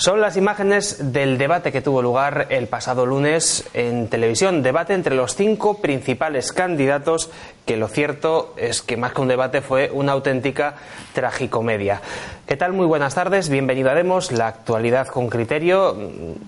Son 0.00 0.22
las 0.22 0.38
imágenes 0.38 1.12
del 1.12 1.36
debate 1.36 1.72
que 1.72 1.82
tuvo 1.82 2.00
lugar 2.00 2.46
el 2.48 2.68
pasado 2.68 3.04
lunes 3.04 3.68
en 3.74 4.08
televisión. 4.08 4.62
Debate 4.62 4.94
entre 4.94 5.14
los 5.14 5.36
cinco 5.36 5.82
principales 5.82 6.54
candidatos, 6.54 7.30
que 7.66 7.76
lo 7.76 7.86
cierto 7.86 8.54
es 8.56 8.80
que 8.80 8.96
más 8.96 9.12
que 9.12 9.20
un 9.20 9.28
debate 9.28 9.60
fue 9.60 9.90
una 9.92 10.12
auténtica 10.12 10.76
tragicomedia. 11.12 12.00
¿Qué 12.46 12.56
tal? 12.56 12.72
Muy 12.72 12.86
buenas 12.86 13.14
tardes. 13.14 13.50
Bienvenido 13.50 13.90
a 13.90 13.94
Demos, 13.94 14.32
la 14.32 14.46
actualidad 14.46 15.06
con 15.08 15.28
criterio. 15.28 15.94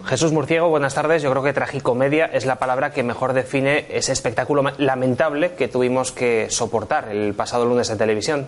Jesús 0.07 0.33
Murciego, 0.33 0.71
buenas 0.71 0.95
tardes. 0.95 1.21
Yo 1.21 1.31
creo 1.31 1.43
que 1.43 1.53
tragicomedia 1.53 2.25
es 2.25 2.47
la 2.47 2.57
palabra 2.57 2.93
que 2.93 3.03
mejor 3.03 3.35
define 3.35 3.85
ese 3.91 4.13
espectáculo 4.13 4.65
lamentable 4.79 5.53
que 5.57 5.69
tuvimos 5.69 6.11
que 6.11 6.47
soportar 6.49 7.11
el 7.11 7.35
pasado 7.35 7.67
lunes 7.67 7.91
en 7.91 7.99
televisión. 7.99 8.47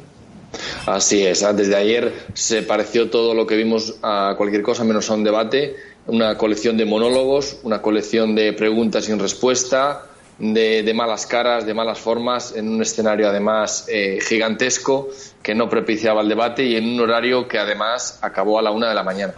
Así 0.87 1.25
es, 1.25 1.45
desde 1.57 1.77
ayer 1.77 2.13
se 2.35 2.63
pareció 2.63 3.11
todo 3.11 3.35
lo 3.35 3.47
que 3.47 3.57
vimos 3.57 3.97
a 4.03 4.35
cualquier 4.37 4.63
cosa 4.63 4.85
menos 4.85 5.11
a 5.11 5.15
un 5.15 5.25
debate, 5.25 5.77
una 6.07 6.37
colección 6.37 6.77
de 6.77 6.85
monólogos, 6.85 7.59
una 7.63 7.81
colección 7.81 8.35
de 8.35 8.53
preguntas 8.53 9.07
sin 9.07 9.19
respuesta, 9.19 10.07
de, 10.39 10.93
malas 10.95 11.27
caras, 11.27 11.65
de 11.65 11.75
malas 11.75 11.99
formas, 11.99 12.55
en 12.57 12.69
un 12.69 12.83
escenario 12.83 13.29
además 13.29 13.87
eh, 13.89 14.19
gigantesco 14.21 15.09
que 15.43 15.55
no 15.55 15.69
propiciaba 15.69 16.23
el 16.23 16.29
debate 16.29 16.65
y 16.65 16.77
en 16.77 16.89
un 16.89 17.01
horario 17.01 17.47
que 17.47 17.59
además 17.59 18.19
acabó 18.23 18.59
a 18.59 18.63
la 18.63 18.71
una 18.71 18.89
de 18.89 18.95
la 18.95 19.03
mañana. 19.03 19.35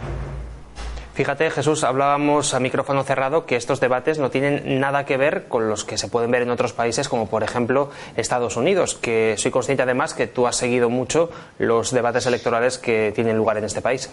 Fíjate, 1.17 1.49
Jesús, 1.49 1.83
hablábamos 1.83 2.53
a 2.53 2.59
micrófono 2.59 3.03
cerrado 3.03 3.47
que 3.47 3.55
estos 3.55 3.79
debates 3.79 4.19
no 4.19 4.29
tienen 4.29 4.79
nada 4.79 5.03
que 5.03 5.17
ver 5.17 5.47
con 5.47 5.67
los 5.67 5.83
que 5.83 5.97
se 5.97 6.09
pueden 6.09 6.29
ver 6.29 6.43
en 6.43 6.51
otros 6.51 6.73
países, 6.73 7.09
como 7.09 7.27
por 7.27 7.41
ejemplo 7.41 7.89
Estados 8.15 8.55
Unidos, 8.55 8.93
que 8.93 9.33
soy 9.35 9.49
consciente 9.49 9.81
además 9.81 10.13
que 10.13 10.27
tú 10.27 10.45
has 10.45 10.55
seguido 10.57 10.91
mucho 10.91 11.31
los 11.57 11.89
debates 11.89 12.27
electorales 12.27 12.77
que 12.77 13.11
tienen 13.15 13.35
lugar 13.35 13.57
en 13.57 13.63
este 13.63 13.81
país. 13.81 14.11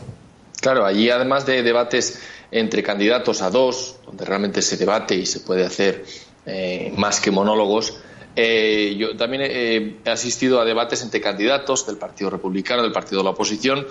Claro, 0.63 0.87
allí 0.87 1.11
además 1.11 1.45
de 1.45 1.63
debates 1.63 2.23
entre 2.51 2.83
candidatos 2.83 3.43
a 3.43 3.51
dos, 3.51 3.97
donde 4.07 4.25
realmente 4.25 4.63
se 4.63 4.79
debate 4.79 5.15
y 5.15 5.27
se 5.27 5.41
puede 5.41 5.67
hacer 5.67 6.07
eh, 6.47 6.91
más 6.97 7.21
que 7.21 7.31
monólogos, 7.31 7.99
eh, 8.35 8.97
yo 8.97 9.15
también 9.15 9.43
he 9.45 10.11
asistido 10.11 10.59
a 10.59 10.65
debates 10.65 11.03
entre 11.03 11.21
candidatos 11.21 11.87
del 11.87 11.99
Partido 11.99 12.31
Republicano, 12.31 12.83
del 12.83 12.93
Partido 12.93 13.19
de 13.19 13.25
la 13.25 13.31
Oposición, 13.31 13.87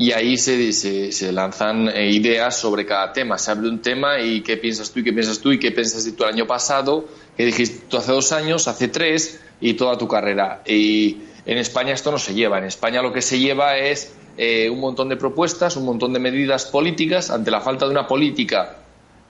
y 0.00 0.12
ahí 0.12 0.38
se, 0.38 0.72
se, 0.72 1.32
lanzan 1.32 1.88
eh, 1.88 2.08
ideas 2.12 2.56
sobre 2.56 2.86
cada 2.86 3.12
tema. 3.12 3.36
Se 3.36 3.50
abre 3.50 3.68
un 3.68 3.82
tema 3.82 4.20
y 4.20 4.42
qué 4.42 4.56
piensas 4.56 4.92
tú 4.92 5.00
y 5.00 5.04
qué 5.04 5.12
piensas 5.12 5.40
tú 5.40 5.50
y 5.50 5.58
qué 5.58 5.72
piensas 5.72 6.08
tú 6.16 6.22
el 6.22 6.34
año 6.34 6.46
pasado, 6.46 7.08
qué 7.36 7.44
dijiste 7.44 7.86
tú 7.88 7.96
hace 7.96 8.12
dos 8.12 8.30
años, 8.30 8.68
hace 8.68 8.86
tres 8.86 9.40
y 9.60 9.74
toda 9.74 9.98
tu 9.98 10.06
carrera. 10.06 10.62
Y 10.64 11.18
en 11.44 11.58
España 11.58 11.94
esto 11.94 12.12
no 12.12 12.18
se 12.18 12.32
lleva. 12.32 12.58
En 12.58 12.64
España 12.64 13.02
lo 13.02 13.12
que 13.12 13.20
se 13.20 13.40
lleva 13.40 13.76
es 13.76 14.14
eh, 14.36 14.70
un 14.70 14.78
montón 14.78 15.08
de 15.08 15.16
propuestas, 15.16 15.76
un 15.76 15.84
montón 15.84 16.12
de 16.12 16.20
medidas 16.20 16.66
políticas. 16.66 17.30
Ante 17.30 17.50
la 17.50 17.60
falta 17.60 17.84
de 17.84 17.90
una 17.90 18.06
política 18.06 18.76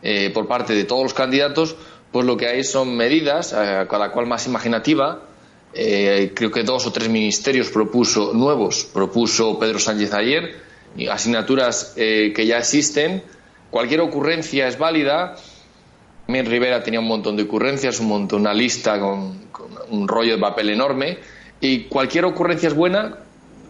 eh, 0.02 0.28
por 0.34 0.46
parte 0.46 0.74
de 0.74 0.84
todos 0.84 1.02
los 1.02 1.14
candidatos, 1.14 1.76
pues 2.12 2.26
lo 2.26 2.36
que 2.36 2.46
hay 2.46 2.62
son 2.62 2.94
medidas, 2.94 3.54
cada 3.54 4.12
cual 4.12 4.26
más 4.26 4.46
imaginativa, 4.46 5.22
eh, 5.74 6.32
creo 6.34 6.50
que 6.50 6.62
dos 6.62 6.86
o 6.86 6.92
tres 6.92 7.08
ministerios 7.08 7.68
propuso 7.68 8.32
nuevos, 8.32 8.88
propuso 8.92 9.58
Pedro 9.58 9.78
Sánchez 9.78 10.12
ayer, 10.14 10.67
asignaturas 11.10 11.94
eh, 11.96 12.32
que 12.34 12.46
ya 12.46 12.58
existen. 12.58 13.22
Cualquier 13.70 14.00
ocurrencia 14.00 14.68
es 14.68 14.78
válida. 14.78 15.36
Mir 16.26 16.48
Rivera 16.48 16.82
tenía 16.82 17.00
un 17.00 17.08
montón 17.08 17.36
de 17.36 17.44
ocurrencias, 17.44 18.00
un 18.00 18.08
montón, 18.08 18.42
una 18.42 18.54
lista 18.54 18.98
con, 19.00 19.38
un 19.90 20.08
rollo 20.08 20.34
de 20.34 20.40
papel 20.40 20.70
enorme. 20.70 21.18
Y 21.60 21.84
cualquier 21.84 22.24
ocurrencia 22.24 22.68
es 22.68 22.74
buena 22.74 23.18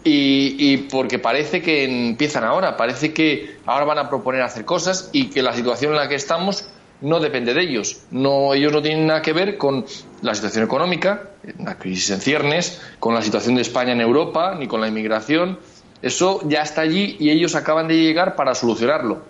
y, 0.05 0.57
y, 0.59 0.77
porque 0.77 1.19
parece 1.19 1.63
que 1.63 1.85
empiezan 1.85 2.45
ahora, 2.45 2.77
parece 2.77 3.13
que 3.13 3.57
ahora 3.67 3.85
van 3.85 3.99
a 3.99 4.09
proponer 4.09 4.43
hacer 4.43 4.65
cosas 4.65 5.11
y 5.13 5.31
que 5.31 5.43
la 5.43 5.53
situación 5.55 5.93
en 5.93 5.99
la 5.99 6.09
que 6.09 6.15
estamos 6.15 6.69
no 7.01 7.21
depende 7.21 7.55
de 7.55 7.63
ellos. 7.63 8.03
No, 8.11 8.55
ellos 8.55 8.73
no 8.73 8.83
tienen 8.83 9.07
nada 9.07 9.23
que 9.23 9.33
ver 9.33 9.57
con 9.57 9.85
la 10.23 10.35
situación 10.35 10.65
económica, 10.65 11.31
la 11.59 11.79
crisis 11.79 12.11
en 12.11 12.21
ciernes, 12.21 12.81
con 12.99 13.15
la 13.15 13.23
situación 13.23 13.55
de 13.55 13.63
España 13.63 13.93
en 13.93 14.01
Europa, 14.01 14.57
ni 14.59 14.67
con 14.67 14.81
la 14.81 14.89
inmigración. 14.89 15.59
Eso 16.03 16.41
ya 16.45 16.63
está 16.63 16.83
allí 16.83 17.17
y 17.19 17.31
ellos 17.31 17.55
acaban 17.55 17.89
de 17.89 17.97
llegar 17.97 18.37
para 18.37 18.55
solucionarlo. 18.55 19.23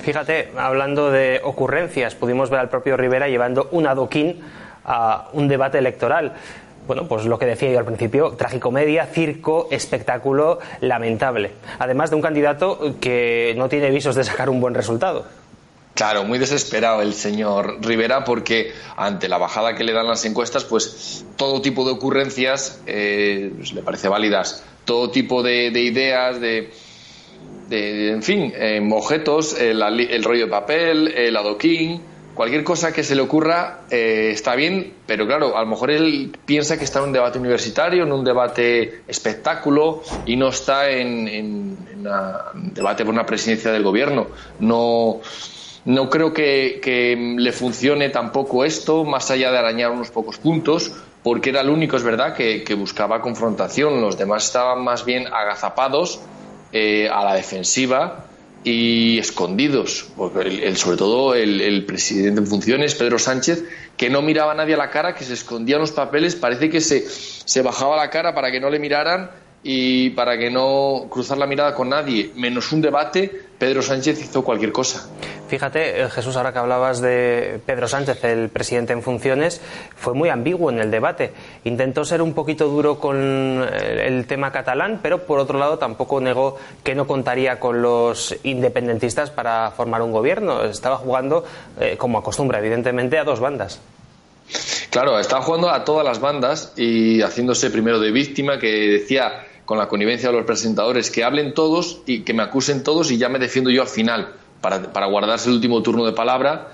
Fíjate, 0.00 0.52
hablando 0.56 1.10
de 1.10 1.40
ocurrencias, 1.42 2.14
pudimos 2.14 2.50
ver 2.50 2.60
al 2.60 2.68
propio 2.68 2.96
Rivera 2.96 3.28
llevando 3.28 3.68
un 3.72 3.86
adoquín 3.86 4.40
a 4.84 5.28
un 5.32 5.48
debate 5.48 5.78
electoral. 5.78 6.34
Bueno, 6.86 7.06
pues 7.06 7.26
lo 7.26 7.38
que 7.38 7.44
decía 7.44 7.70
yo 7.70 7.78
al 7.78 7.84
principio, 7.84 8.30
tragicomedia, 8.30 9.06
circo, 9.06 9.68
espectáculo 9.70 10.58
lamentable. 10.80 11.52
Además 11.78 12.10
de 12.10 12.16
un 12.16 12.22
candidato 12.22 12.96
que 13.00 13.54
no 13.58 13.68
tiene 13.68 13.90
visos 13.90 14.14
de 14.14 14.24
sacar 14.24 14.48
un 14.48 14.60
buen 14.60 14.74
resultado. 14.74 15.26
Claro, 15.98 16.22
muy 16.22 16.38
desesperado 16.38 17.02
el 17.02 17.12
señor 17.12 17.78
Rivera 17.80 18.24
porque 18.24 18.72
ante 18.96 19.28
la 19.28 19.36
bajada 19.36 19.74
que 19.74 19.82
le 19.82 19.92
dan 19.92 20.06
las 20.06 20.24
encuestas, 20.24 20.64
pues 20.64 21.26
todo 21.36 21.60
tipo 21.60 21.84
de 21.84 21.90
ocurrencias 21.90 22.80
eh, 22.86 23.52
pues, 23.56 23.72
le 23.72 23.82
parece 23.82 24.08
válidas, 24.08 24.62
todo 24.88 25.10
tipo 25.10 25.42
de, 25.42 25.66
ideas, 25.68 26.40
de, 26.40 26.70
en 27.70 28.22
fin, 28.22 28.50
eh, 28.56 28.80
objetos, 28.90 29.60
el, 29.60 30.24
rollo 30.24 30.46
de 30.46 30.50
papel, 30.50 31.08
el 31.08 31.36
adoquín, 31.36 32.00
cualquier 32.32 32.64
cosa 32.64 32.90
que 32.90 33.04
se 33.04 33.14
le 33.14 33.20
ocurra 33.20 33.80
eh, 33.90 34.30
está 34.32 34.54
bien, 34.54 34.94
pero 35.06 35.26
claro, 35.26 35.58
a 35.58 35.60
lo 35.60 35.66
mejor 35.66 35.90
él 35.90 36.34
piensa 36.46 36.78
que 36.78 36.84
está 36.84 37.00
en 37.00 37.04
un 37.04 37.12
debate 37.12 37.38
universitario, 37.38 38.04
en 38.04 38.12
un 38.12 38.24
debate 38.24 39.02
espectáculo 39.06 40.02
y 40.24 40.36
no 40.36 40.48
está 40.48 40.88
en, 40.88 41.28
en 41.28 41.46
un 42.54 42.72
debate 42.72 43.04
por 43.04 43.12
una 43.12 43.26
presidencia 43.26 43.70
del 43.70 43.82
gobierno. 43.82 44.28
No 44.60 45.20
no 45.88 46.10
creo 46.10 46.34
que, 46.34 47.34
le 47.38 47.52
funcione 47.52 48.10
tampoco 48.10 48.62
esto, 48.62 49.04
más 49.04 49.30
allá 49.30 49.50
de 49.50 49.56
arañar 49.56 49.90
unos 49.90 50.10
pocos 50.10 50.36
puntos, 50.36 50.92
porque 51.28 51.50
era 51.50 51.60
el 51.60 51.68
único, 51.68 51.94
es 51.94 52.02
verdad, 52.02 52.32
que, 52.32 52.74
buscaba 52.74 53.20
confrontación. 53.20 54.00
Los 54.00 54.16
demás 54.16 54.46
estaban 54.46 54.82
más 54.82 55.04
bien 55.04 55.26
agazapados 55.26 56.20
eh, 56.72 57.06
a 57.12 57.22
la 57.22 57.34
defensiva 57.34 58.24
y 58.64 59.18
escondidos. 59.18 60.08
Porque 60.16 60.74
sobre 60.74 60.96
todo 60.96 61.34
el, 61.34 61.84
presidente 61.84 62.40
en 62.40 62.46
funciones, 62.46 62.94
Pedro 62.94 63.18
Sánchez, 63.18 63.62
que 63.98 64.08
no 64.08 64.22
miraba 64.22 64.52
a 64.52 64.54
nadie 64.54 64.72
a 64.72 64.78
la 64.78 64.88
cara, 64.88 65.14
que 65.14 65.22
se 65.22 65.34
escondía 65.34 65.74
en 65.74 65.82
los 65.82 65.92
papeles, 65.92 66.34
parece 66.34 66.70
que 66.70 66.80
se, 66.80 67.06
se 67.06 67.60
bajaba 67.60 67.94
la 67.94 68.08
cara 68.08 68.34
para 68.34 68.50
que 68.50 68.58
no 68.58 68.70
le 68.70 68.78
miraran 68.78 69.30
y 69.62 70.10
para 70.10 70.38
que 70.38 70.50
no 70.50 71.06
cruzar 71.10 71.38
la 71.38 71.46
mirada 71.46 71.74
con 71.74 71.88
nadie, 71.88 72.30
menos 72.36 72.72
un 72.72 72.80
debate, 72.80 73.30
Pedro 73.58 73.82
Sánchez 73.82 74.20
hizo 74.22 74.44
cualquier 74.44 74.72
cosa. 74.72 75.08
Fíjate, 75.48 76.02
eh, 76.02 76.10
Jesús, 76.10 76.36
ahora 76.36 76.52
que 76.52 76.58
hablabas 76.58 77.00
de 77.00 77.58
Pedro 77.64 77.88
Sánchez, 77.88 78.22
el 78.24 78.50
presidente 78.50 78.92
en 78.92 79.02
funciones, 79.02 79.60
fue 79.96 80.12
muy 80.12 80.28
ambiguo 80.28 80.70
en 80.70 80.78
el 80.78 80.90
debate. 80.90 81.32
Intentó 81.64 82.04
ser 82.04 82.20
un 82.20 82.34
poquito 82.34 82.68
duro 82.68 83.00
con 83.00 83.16
eh, 83.16 84.06
el 84.06 84.26
tema 84.26 84.52
catalán, 84.52 85.00
pero 85.02 85.24
por 85.24 85.38
otro 85.38 85.58
lado 85.58 85.78
tampoco 85.78 86.20
negó 86.20 86.58
que 86.84 86.94
no 86.94 87.06
contaría 87.06 87.58
con 87.58 87.80
los 87.80 88.36
independentistas 88.42 89.30
para 89.30 89.70
formar 89.70 90.02
un 90.02 90.12
gobierno. 90.12 90.64
Estaba 90.64 90.98
jugando, 90.98 91.44
eh, 91.80 91.96
como 91.96 92.18
acostumbra, 92.18 92.58
evidentemente, 92.58 93.18
a 93.18 93.24
dos 93.24 93.40
bandas. 93.40 93.80
Claro, 94.90 95.18
estaba 95.18 95.42
jugando 95.42 95.70
a 95.70 95.84
todas 95.84 96.04
las 96.04 96.20
bandas 96.20 96.72
y 96.76 97.20
haciéndose 97.22 97.70
primero 97.70 98.00
de 98.00 98.10
víctima, 98.10 98.58
que 98.58 98.68
decía 98.68 99.46
con 99.68 99.76
la 99.76 99.86
connivencia 99.86 100.30
de 100.30 100.34
los 100.34 100.46
presentadores 100.46 101.10
que 101.10 101.22
hablen 101.22 101.52
todos 101.52 102.00
y 102.06 102.22
que 102.22 102.32
me 102.32 102.42
acusen 102.42 102.82
todos 102.82 103.10
y 103.10 103.18
ya 103.18 103.28
me 103.28 103.38
defiendo 103.38 103.68
yo 103.68 103.82
al 103.82 103.88
final, 103.88 104.32
para, 104.62 105.06
guardarse 105.08 105.50
el 105.50 105.56
último 105.56 105.82
turno 105.82 106.06
de 106.06 106.12
palabra. 106.12 106.68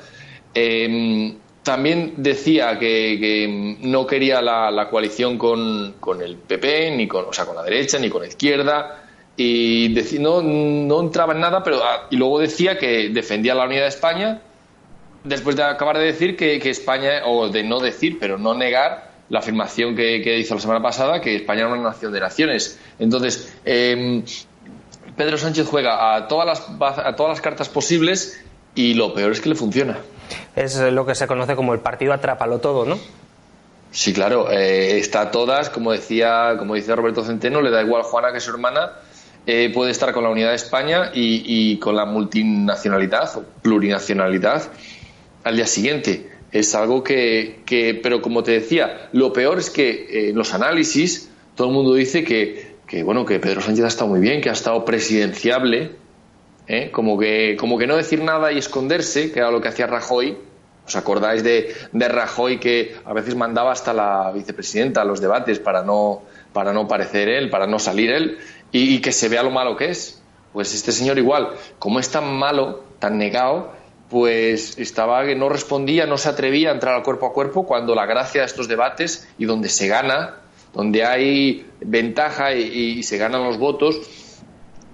Em, 0.55 1.35
también 1.65 2.15
decía 2.19 2.79
que, 2.79 3.77
no 3.81 4.07
quería 4.07 4.41
la, 4.41 4.89
coalición 4.91 5.39
con, 5.39 5.93
el 6.23 6.37
PP, 6.37 6.93
ni 6.93 7.09
con, 7.09 7.25
o 7.25 7.33
sea, 7.33 7.47
con 7.47 7.57
la 7.57 7.65
derecha, 7.65 7.99
ni 7.99 8.09
con 8.09 8.23
la 8.23 8.29
izquierda, 8.29 9.03
y 9.37 9.93
no, 10.21 10.41
no 10.41 11.01
entraba 11.01 11.33
en 11.33 11.41
nada, 11.41 11.65
pero 11.65 11.83
ah, 11.83 12.07
y 12.13 12.17
luego 12.17 12.39
decía 12.39 12.79
que 12.79 13.09
defendía 13.09 13.57
la 13.57 13.65
unidad 13.65 13.83
de 13.83 13.89
España 13.89 14.41
después 15.25 15.57
de 15.57 15.65
acabar 15.65 15.99
de 15.99 16.05
decir 16.05 16.37
que, 16.37 16.61
España, 16.71 17.23
o 17.27 17.49
de 17.49 17.65
no 17.65 17.81
decir, 17.81 18.19
pero 18.21 18.39
no 18.39 18.55
negar 18.55 19.14
la 19.29 19.39
afirmación 19.39 19.97
que, 19.97 20.39
hizo 20.39 20.55
la 20.55 20.61
semana 20.61 20.83
pasada, 20.83 21.21
que 21.21 21.37
España 21.37 21.61
era 21.61 21.73
una 21.73 21.83
nación 21.83 22.13
de 22.13 22.21
naciones. 22.21 22.79
Entonces, 22.99 23.53
em, 23.65 24.23
Pedro 25.17 25.39
Sánchez 25.39 25.67
juega 25.67 26.15
a 26.15 26.29
todas, 26.29 26.47
las, 26.47 26.99
a 26.99 27.17
todas 27.17 27.31
las 27.31 27.41
cartas 27.41 27.69
posibles 27.69 28.41
y 28.75 28.95
lo 28.95 29.15
peor 29.15 29.33
es 29.33 29.41
que 29.41 29.49
le 29.49 29.55
funciona. 29.55 29.99
Es 30.57 30.79
lo 30.79 31.07
que 31.07 31.15
se 31.15 31.27
conoce 31.27 31.57
como 31.57 31.75
el 31.75 31.81
partido 31.81 32.13
atrápalo 32.13 32.59
todo, 32.59 32.85
¿no? 32.85 32.99
Sí, 33.95 34.13
claro, 34.13 34.51
eh, 34.51 34.99
está 34.99 35.21
a 35.21 35.31
todas, 35.31 35.71
como 35.71 35.93
decía, 35.93 36.57
como 36.59 36.75
dice 36.75 36.97
Roberto 36.97 37.25
Centeno, 37.25 37.63
le 37.63 37.71
da 37.71 37.81
igual 37.81 38.03
Juana 38.03 38.33
que 38.33 38.41
su 38.41 38.51
hermana, 38.51 38.91
eh, 39.47 39.71
puede 39.73 39.93
estar 39.93 40.13
con 40.13 40.25
la 40.25 40.31
unidad 40.31 40.51
de 40.51 40.57
España 40.57 41.13
y, 41.15 41.79
con 41.79 41.95
la 41.95 42.05
multinacionalidad 42.05 43.37
o 43.37 43.45
plurinacionalidad 43.63 44.65
al 45.45 45.55
día 45.55 45.67
siguiente. 45.69 46.34
Es 46.55 46.75
algo 46.75 47.05
que, 47.05 47.61
que 47.67 48.01
pero 48.03 48.23
como 48.23 48.43
te 48.43 48.53
decía, 48.53 49.11
lo 49.13 49.31
peor 49.35 49.59
es 49.59 49.69
que 49.69 49.91
eh, 49.91 50.31
en 50.31 50.37
los 50.37 50.55
análisis 50.55 51.29
todo 51.55 51.69
el 51.69 51.75
mundo 51.75 51.93
dice 51.93 52.25
que, 52.25 52.77
que, 52.87 53.03
bueno, 53.03 53.27
que 53.27 53.39
Pedro 53.39 53.61
Sánchez 53.61 53.85
ha 53.85 53.89
estado 53.89 54.09
muy 54.09 54.21
bien, 54.21 54.41
que 54.41 54.49
ha 54.49 54.55
estado 54.55 54.87
presidenciable, 54.87 55.91
como, 56.93 57.19
que, 57.19 57.57
como 57.61 57.77
que 57.77 57.87
no 57.87 57.95
decir 57.95 58.23
nada 58.23 58.51
y 58.51 58.57
esconderse, 58.57 59.31
que 59.31 59.41
era 59.41 59.51
lo 59.51 59.61
que 59.61 59.69
hacía 59.69 59.87
Rajoy, 59.87 60.39
¿Os 60.87 60.97
acordáis 60.97 61.43
de, 61.43 61.75
de, 61.93 62.09
Rajoy 62.09 62.61
que 62.61 62.97
a 63.05 63.15
veces 63.15 63.35
mandaba 63.35 63.73
hasta 63.73 63.95
la 63.95 64.31
vicepresidenta 64.33 65.01
a 65.01 65.05
los 65.05 65.21
debates 65.21 65.59
para 65.59 65.83
no, 65.83 66.23
para 66.53 66.75
no 66.75 66.87
parecer 66.87 67.29
él, 67.29 67.49
para 67.49 67.67
no 67.67 67.79
salir 67.79 68.11
él 68.11 68.39
y, 68.71 69.01
que 69.01 69.13
se 69.13 69.31
vea 69.31 69.43
lo 69.43 69.51
malo 69.51 69.77
que 69.77 69.89
es? 69.89 70.23
Pues 70.53 70.75
este 70.75 70.93
señor 70.93 71.19
igual, 71.19 71.51
como 71.79 72.01
es 72.01 72.11
tan 72.11 72.37
malo, 72.37 72.85
tan 72.99 73.17
negado, 73.17 73.73
pues 74.15 74.79
estaba 74.79 75.27
que 75.27 75.35
no 75.35 75.49
respondía, 75.49 76.07
no 76.07 76.19
se 76.19 76.29
atrevía 76.29 76.71
a 76.71 76.75
entrar 76.75 76.95
al 76.95 77.03
cuerpo 77.03 77.27
a 77.27 77.33
cuerpo 77.33 77.67
cuando 77.67 77.97
la 77.97 78.07
gracia 78.07 78.43
de 78.43 78.47
estos 78.47 78.69
debates 78.69 79.29
y 79.39 79.45
donde 79.45 79.69
se 79.69 79.89
gana, 79.89 80.37
donde 80.73 81.05
hay 81.05 81.67
ventaja 81.81 82.55
y 82.55 83.03
se 83.03 83.19
ganan 83.19 83.43
los 83.43 83.59
votos, 83.59 83.99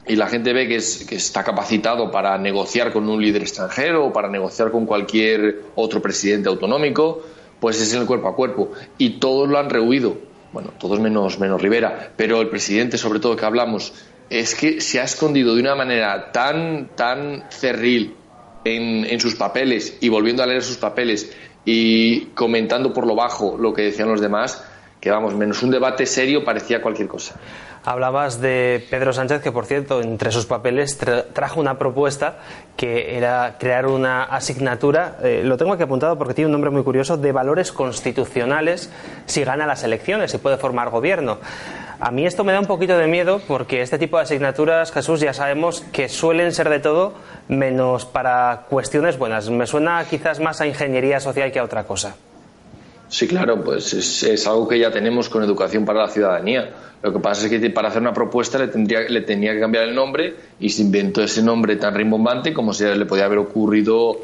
y 0.06 0.17
la 0.17 0.28
gente 0.28 0.55
ve 0.55 0.67
que, 0.67 0.76
está 0.76 1.44
capacitado 1.44 2.11
para 2.11 2.38
negociar 2.38 2.94
con 2.94 3.11
un 3.11 3.20
líder 3.20 3.43
extranjero 3.43 4.06
o 4.06 4.12
para 4.12 4.31
negociar 4.31 4.70
con 4.70 4.87
cualquier 4.87 5.64
otro 5.75 6.00
presidente 6.00 6.49
autonómico, 6.49 7.20
pues 7.61 7.78
es 7.78 7.93
en 7.93 8.00
el 8.00 8.06
cuerpo 8.06 8.28
a 8.28 8.34
cuerpo. 8.34 8.73
Y 8.96 9.19
todos 9.19 9.50
lo 9.50 9.58
han 9.58 9.69
rehuido. 9.69 10.16
Bueno, 10.55 10.73
todos 10.78 10.99
menos, 10.99 11.38
menos 11.38 11.61
Rivera, 11.61 12.12
pero 12.16 12.40
el 12.40 12.49
presidente, 12.49 12.96
sobre 12.96 13.20
todo 13.20 13.37
que 13.37 13.44
hablamos, 13.44 13.93
es 14.31 14.55
que 14.55 14.81
se 14.81 14.99
ha 14.99 15.05
escondido 15.05 15.55
de 15.55 15.61
una 15.61 15.75
manera 15.75 16.32
tan, 16.32 16.88
tan 16.96 17.44
cerril 17.50 18.16
en, 18.65 19.21
sus 19.21 19.35
papeles 19.35 19.97
y 20.01 20.09
volviendo 20.09 20.43
a 20.43 20.47
leer 20.47 20.62
sus 20.62 20.77
papeles 20.77 21.37
y 21.65 22.27
comentando 22.35 22.93
por 22.93 23.07
lo 23.07 23.15
bajo 23.15 23.57
lo 23.59 23.73
que 23.73 23.83
decían 23.83 24.09
los 24.09 24.21
demás, 24.21 24.65
que 25.01 25.11
vamos, 25.11 25.35
menos 25.35 25.62
un 25.62 25.71
debate 25.71 26.07
serio 26.07 26.45
parecía 26.45 26.83
cualquier 26.83 27.09
cosa. 27.09 27.37
Hablabas 27.83 28.43
de 28.43 28.85
Pedro 28.91 29.15
Sánchez, 29.15 29.41
que 29.41 29.53
por 29.53 29.65
cierto, 29.65 30.03
entre 30.03 30.31
sus 30.33 30.45
papeles 30.45 30.99
trajo 31.33 31.61
una 31.61 31.79
propuesta 31.79 32.39
que 32.77 33.17
era 33.17 33.57
crear 33.59 33.87
una 33.87 34.25
asignatura, 34.25 35.17
eh, 35.23 35.41
lo 35.43 35.57
tengo 35.57 35.73
aquí 35.73 35.83
apuntado 35.83 36.19
porque 36.19 36.35
tiene 36.35 36.47
un 36.47 36.53
nombre 36.53 36.71
muy 36.71 36.83
curioso, 36.83 37.17
de 37.17 37.33
valores 37.33 37.73
constitucionales 37.73 38.91
si 39.25 39.45
gana 39.45 39.67
las 39.67 39.83
elecciones, 39.83 40.35
y 40.35 40.39
puede 40.39 40.59
formar 40.59 40.91
gobierno. 40.91 41.39
A 42.02 42.11
mí 42.11 42.25
esto 42.25 42.44
me 42.44 42.52
da 42.55 42.61
un 42.61 42.67
poquito 42.67 42.97
de 42.97 43.06
miedo 43.06 43.43
porque 43.47 43.82
este 43.82 43.99
tipo 43.99 44.17
de 44.17 44.23
asignaturas, 44.23 44.91
Jesús, 44.91 45.20
ya 45.20 45.35
sabemos 45.35 45.85
que 45.93 46.08
suelen 46.08 46.52
ser 46.52 46.70
de 46.70 46.81
todo 46.81 47.12
menos 47.49 48.06
para 48.06 48.64
cuestiones 48.70 49.19
buenas. 49.19 49.50
Me 49.50 49.67
suena 49.67 50.02
quizás 50.08 50.41
más 50.41 50.62
a 50.62 50.67
ingeniería 50.67 51.20
social 51.20 51.52
que 51.52 51.58
a 51.58 51.64
otra 51.64 51.85
cosa. 51.85 52.17
Sí, 53.11 53.29
claro, 53.29 53.62
pues 53.62 53.93
es, 53.93 54.47
algo 54.47 54.67
que 54.67 54.79
ya 54.79 54.91
tenemos 54.91 55.29
con 55.29 55.44
educación 55.44 55.85
para 55.85 56.00
la 56.00 56.08
ciudadanía. 56.08 56.70
Lo 57.02 57.12
que 57.12 57.19
pasa 57.19 57.47
es 57.47 57.50
que 57.50 57.69
para 57.69 57.88
hacer 57.88 58.00
una 58.00 58.14
propuesta 58.14 58.56
le, 58.56 58.69
tendría, 58.69 59.00
le 59.00 59.20
tenía 59.20 59.52
que 59.52 59.61
cambiar 59.61 59.85
el 59.85 59.94
nombre 59.94 60.37
y 60.58 60.70
se 60.70 60.81
inventó 60.81 61.23
ese 61.23 61.43
nombre 61.43 61.76
tan 61.76 61.94
rimbombante 61.94 62.55
como 62.55 62.73
si 62.73 62.85
le 62.85 63.05
podía 63.05 63.26
haber 63.26 63.38
ocurrido 63.38 64.20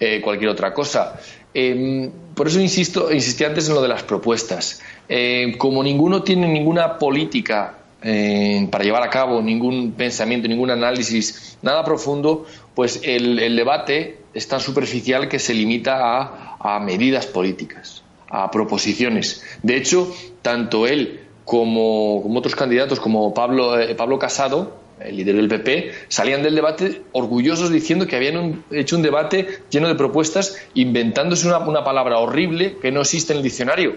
eh, 0.00 0.20
cualquier 0.20 0.50
otra 0.50 0.72
cosa. 0.74 1.20
Em, 1.54 2.10
por 2.34 2.48
eso 2.48 2.60
insisto, 2.60 3.12
insistí 3.12 3.44
antes 3.44 3.68
en 3.68 3.74
lo 3.74 3.82
de 3.82 3.88
las 3.88 4.02
propuestas. 4.02 4.80
Eh, 5.08 5.54
como 5.58 5.82
ninguno 5.82 6.22
tiene 6.22 6.48
ninguna 6.48 6.98
política 6.98 7.78
eh, 8.02 8.66
para 8.70 8.82
llevar 8.82 9.02
a 9.02 9.10
cabo, 9.10 9.42
ningún 9.42 9.92
pensamiento, 9.92 10.48
ningún 10.48 10.70
análisis, 10.70 11.58
nada 11.62 11.84
profundo, 11.84 12.46
pues 12.74 13.00
el, 13.04 13.54
debate 13.56 14.18
es 14.32 14.48
tan 14.48 14.60
superficial 14.60 15.28
que 15.28 15.38
se 15.38 15.54
limita 15.54 16.56
a 16.58 16.80
medidas 16.80 17.26
políticas 17.26 18.02
a 18.30 18.50
proposiciones. 18.50 19.42
De 19.62 19.76
hecho, 19.76 20.10
tanto 20.40 20.86
él 20.86 21.20
como, 21.44 22.22
otros 22.38 22.54
candidatos, 22.54 23.00
como 23.00 23.34
Pablo, 23.34 23.78
eh, 23.78 23.94
Pablo 23.96 24.18
Casado, 24.18 24.79
el 25.04 25.16
líder 25.16 25.36
del 25.36 25.48
PP, 25.48 25.92
salían 26.08 26.42
del 26.42 26.54
debate 26.54 27.02
orgullosos 27.12 27.70
diciendo 27.70 28.06
que 28.06 28.16
habían 28.16 28.64
hecho 28.70 28.96
un 28.96 29.02
debate 29.02 29.46
lleno 29.70 29.88
de 29.88 29.94
propuestas, 29.94 30.56
inventándose 30.74 31.46
una, 31.46 31.84
palabra 31.84 32.18
horrible 32.18 32.76
que 32.80 32.92
no 32.92 33.00
existe 33.00 33.32
en 33.32 33.38
el 33.38 33.42
diccionario, 33.42 33.96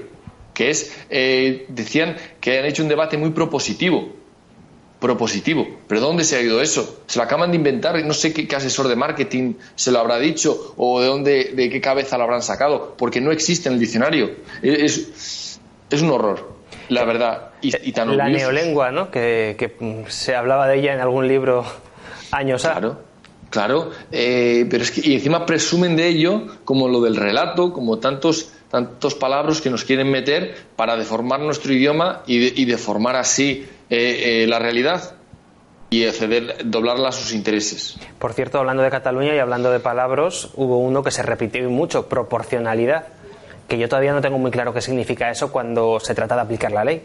que 0.53 0.69
es, 0.69 0.95
eh, 1.09 1.65
decían 1.69 2.15
que 2.39 2.59
han 2.59 2.65
hecho 2.65 2.83
un 2.83 2.89
debate 2.89 3.17
muy 3.17 3.31
propositivo 3.31 4.23
propositivo. 5.03 5.67
¿Pero 5.89 6.00
dónde 6.00 6.23
se 6.23 6.38
ha 6.38 6.41
ido 6.41 6.61
eso? 6.61 7.01
Se 7.07 7.19
lo 7.19 7.25
acaban 7.25 7.51
de 7.51 7.57
inventar, 7.57 8.01
no 8.06 8.13
sé 8.13 8.31
qué, 8.31 8.47
asesor 8.56 8.88
de 8.88 8.95
marketing 8.95 9.56
se 9.75 9.91
lo 9.91 9.99
habrá 9.99 10.17
dicho 10.17 10.73
o 10.77 11.01
de 11.01 11.07
dónde, 11.07 11.51
de 11.53 11.69
qué 11.69 11.81
cabeza 11.81 12.17
lo 12.17 12.23
habrán 12.23 12.41
sacado, 12.41 12.95
porque 12.97 13.19
no 13.19 13.33
existe 13.33 13.67
en 13.67 13.73
el 13.73 13.81
diccionario. 13.81 14.31
Es, 14.61 15.59
es 15.89 16.01
un 16.01 16.09
horror, 16.09 16.52
la 16.89 17.05
verdad. 17.05 17.51
Y, 17.61 17.91
tan 17.91 18.15
la 18.17 18.29
neolengua, 18.29 18.91
¿no? 18.91 19.09
Que, 19.11 19.75
se 20.07 20.35
hablaba 20.35 20.67
de 20.67 20.79
ella 20.79 20.93
en 20.93 20.99
algún 20.99 21.27
libro 21.27 21.65
años 22.31 22.61
Claro. 22.61 23.13
Claro, 23.49 23.91
eh, 24.11 24.65
pero 24.67 24.81
es 24.81 24.89
que 24.89 25.07
y 25.07 25.13
encima 25.13 25.45
presumen 25.45 25.95
de 25.95 26.07
ello 26.07 26.47
como 26.65 26.87
lo 26.87 27.01
del 27.01 27.15
relato, 27.15 27.71
como 27.71 27.99
tantos 27.99 28.51
tantos 28.73 29.13
palabras 29.13 29.61
que 29.61 29.69
nos 29.69 29.85
quieren 29.85 30.09
meter 30.09 30.55
para 30.75 30.97
deformar 30.97 31.39
nuestro 31.41 31.71
idioma 31.71 32.23
y, 32.25 32.65
deformar 32.65 33.15
así 33.15 33.67
eh, 33.91 34.41
eh, 34.41 34.47
la 34.47 34.57
realidad 34.57 35.13
y 35.91 36.09
ceder, 36.09 36.57
doblarla 36.65 37.09
a 37.09 37.11
sus 37.11 37.33
intereses. 37.33 37.99
Por 38.17 38.33
cierto, 38.33 38.57
hablando 38.57 38.81
de 38.81 38.89
Cataluña 38.89 39.35
y 39.35 39.37
hablando 39.37 39.69
de 39.69 39.79
palabras, 39.79 40.49
hubo 40.55 40.79
uno 40.79 41.03
que 41.03 41.11
se 41.11 41.21
repitió 41.21 41.69
mucho, 41.69 42.09
proporcionalidad, 42.09 43.09
que 43.68 43.77
yo 43.77 43.88
todavía 43.88 44.13
no 44.13 44.21
tengo 44.21 44.38
muy 44.38 44.51
claro 44.51 44.74
qué 44.74 44.81
significa 44.81 45.30
eso 45.30 45.51
cuando 45.51 46.00
se 46.00 46.13
trata 46.15 46.35
de 46.35 46.42
aplicar 46.42 46.71
la 46.71 46.83
ley. 46.83 47.02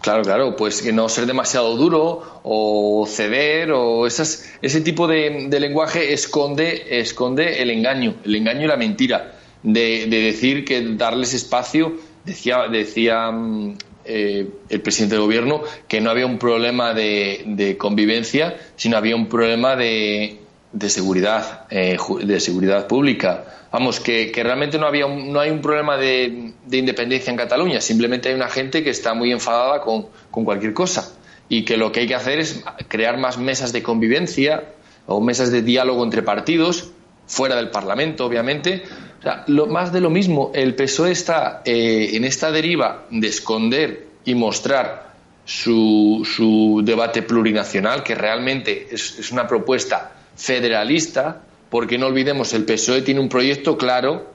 Claro, 0.00 0.22
claro, 0.22 0.56
pues 0.56 0.80
que 0.80 0.92
no 0.92 1.08
ser 1.10 1.26
demasiado 1.26 1.76
duro 1.76 2.40
o 2.42 3.06
ceder 3.06 3.70
o 3.72 4.06
esas, 4.06 4.50
ese 4.62 4.80
tipo 4.80 5.06
de, 5.06 5.48
de 5.48 5.60
lenguaje 5.60 6.14
esconde, 6.14 7.00
esconde 7.00 7.60
el 7.60 7.70
engaño, 7.70 8.14
el 8.24 8.36
engaño 8.36 8.64
y 8.64 8.66
la 8.66 8.76
mentira 8.78 9.34
de, 9.62 10.06
decir 10.06 10.64
que 10.64 10.82
darles 10.96 11.34
espacio, 11.34 11.96
decía, 12.24 12.68
decía 12.70 13.30
mm, 13.30 13.76
eh, 14.04 14.48
el 14.68 14.80
presidente 14.80 15.16
del 15.16 15.24
gobierno 15.24 15.62
que 15.86 16.00
no 16.00 16.10
había 16.10 16.26
un 16.26 16.38
problema 16.38 16.94
de, 16.94 17.76
convivencia, 17.78 18.56
sino 18.76 18.96
había 18.96 19.16
un 19.16 19.28
problema 19.28 19.76
de, 19.76 20.38
de 20.72 20.90
seguridad, 20.90 21.66
eh, 21.70 21.96
de 22.24 22.40
seguridad 22.40 22.86
pública. 22.86 23.44
Vamos, 23.72 24.00
que, 24.00 24.32
realmente 24.34 24.78
no, 24.78 24.86
había 24.86 25.06
no 25.06 25.40
hay 25.40 25.50
un 25.50 25.60
problema 25.60 25.96
de, 25.96 26.52
independencia 26.70 27.30
en 27.30 27.36
Cataluña, 27.36 27.80
simplemente 27.80 28.28
hay 28.28 28.34
una 28.34 28.48
gente 28.48 28.82
que 28.82 28.90
está 28.90 29.14
muy 29.14 29.32
enfadada 29.32 29.80
con, 29.80 30.06
con 30.30 30.44
cualquier 30.44 30.72
cosa 30.72 31.12
y 31.48 31.64
que 31.64 31.76
lo 31.76 31.92
que 31.92 32.00
hay 32.00 32.06
que 32.06 32.14
hacer 32.14 32.38
es 32.38 32.62
crear 32.88 33.18
más 33.18 33.38
mesas 33.38 33.72
de 33.72 33.82
convivencia 33.82 34.64
o 35.06 35.20
mesas 35.20 35.50
de 35.50 35.62
diálogo 35.62 36.04
entre 36.04 36.22
partidos, 36.22 36.90
fuera 37.26 37.56
del 37.56 37.70
Parlamento, 37.70 38.24
obviamente, 38.24 38.84
o 39.20 39.22
sea, 39.22 39.44
más 39.68 39.92
de 39.92 40.00
lo 40.00 40.10
mismo, 40.10 40.50
el 40.54 40.74
PSOE 40.74 41.12
está 41.12 41.62
eh, 41.64 42.10
en 42.14 42.24
esta 42.24 42.50
deriva 42.50 43.06
de 43.10 43.26
esconder 43.26 44.06
y 44.24 44.34
mostrar 44.34 45.14
su, 45.44 46.22
su 46.24 46.82
debate 46.84 47.22
plurinacional, 47.22 48.02
que 48.02 48.14
realmente 48.14 48.88
es, 48.90 49.30
una 49.32 49.46
propuesta 49.46 50.12
federalista, 50.38 51.42
porque 51.68 51.98
no 51.98 52.06
olvidemos, 52.06 52.54
el 52.54 52.64
PSOE 52.64 53.02
tiene 53.02 53.20
un 53.20 53.28
proyecto 53.28 53.76
claro, 53.76 54.32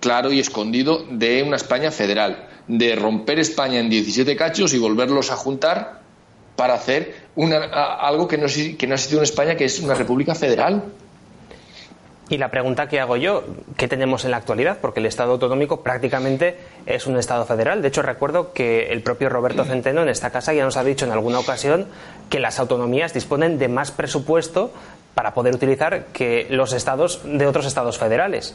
claro 0.00 0.32
y 0.32 0.40
escondido 0.40 1.04
de 1.10 1.42
una 1.42 1.56
España 1.56 1.90
federal, 1.90 2.48
de 2.68 2.94
romper 2.96 3.38
España 3.40 3.80
en 3.80 3.90
17 3.90 4.36
cachos 4.36 4.72
y 4.72 4.78
volverlos 4.78 5.30
a 5.30 5.36
juntar 5.36 6.00
para 6.56 6.74
hacer 6.74 7.26
una, 7.34 7.58
algo 7.58 8.28
que 8.28 8.38
no, 8.38 8.46
que 8.46 8.86
no 8.86 8.94
ha 8.94 8.98
sido 8.98 9.18
en 9.18 9.24
España, 9.24 9.56
que 9.56 9.64
es 9.64 9.80
una 9.80 9.94
república 9.94 10.34
federal. 10.34 10.84
Y 12.28 12.38
la 12.38 12.50
pregunta 12.50 12.88
que 12.88 13.00
hago 13.00 13.16
yo, 13.16 13.44
¿qué 13.76 13.86
tenemos 13.86 14.24
en 14.24 14.30
la 14.30 14.38
actualidad? 14.38 14.78
Porque 14.80 15.00
el 15.00 15.06
Estado 15.06 15.32
autonómico 15.32 15.82
prácticamente 15.82 16.56
es 16.86 17.06
un 17.06 17.18
Estado 17.18 17.44
federal. 17.44 17.82
De 17.82 17.88
hecho, 17.88 18.00
recuerdo 18.00 18.52
que 18.54 18.92
el 18.92 19.02
propio 19.02 19.28
Roberto 19.28 19.64
Centeno 19.64 20.02
en 20.02 20.08
esta 20.08 20.30
casa 20.30 20.54
ya 20.54 20.64
nos 20.64 20.78
ha 20.78 20.84
dicho 20.84 21.04
en 21.04 21.12
alguna 21.12 21.38
ocasión 21.38 21.86
que 22.30 22.40
las 22.40 22.58
autonomías 22.58 23.12
disponen 23.12 23.58
de 23.58 23.68
más 23.68 23.90
presupuesto 23.90 24.72
para 25.14 25.34
poder 25.34 25.54
utilizar 25.54 26.06
que 26.06 26.46
los 26.48 26.72
estados 26.72 27.20
de 27.24 27.46
otros 27.46 27.66
estados 27.66 27.98
federales. 27.98 28.54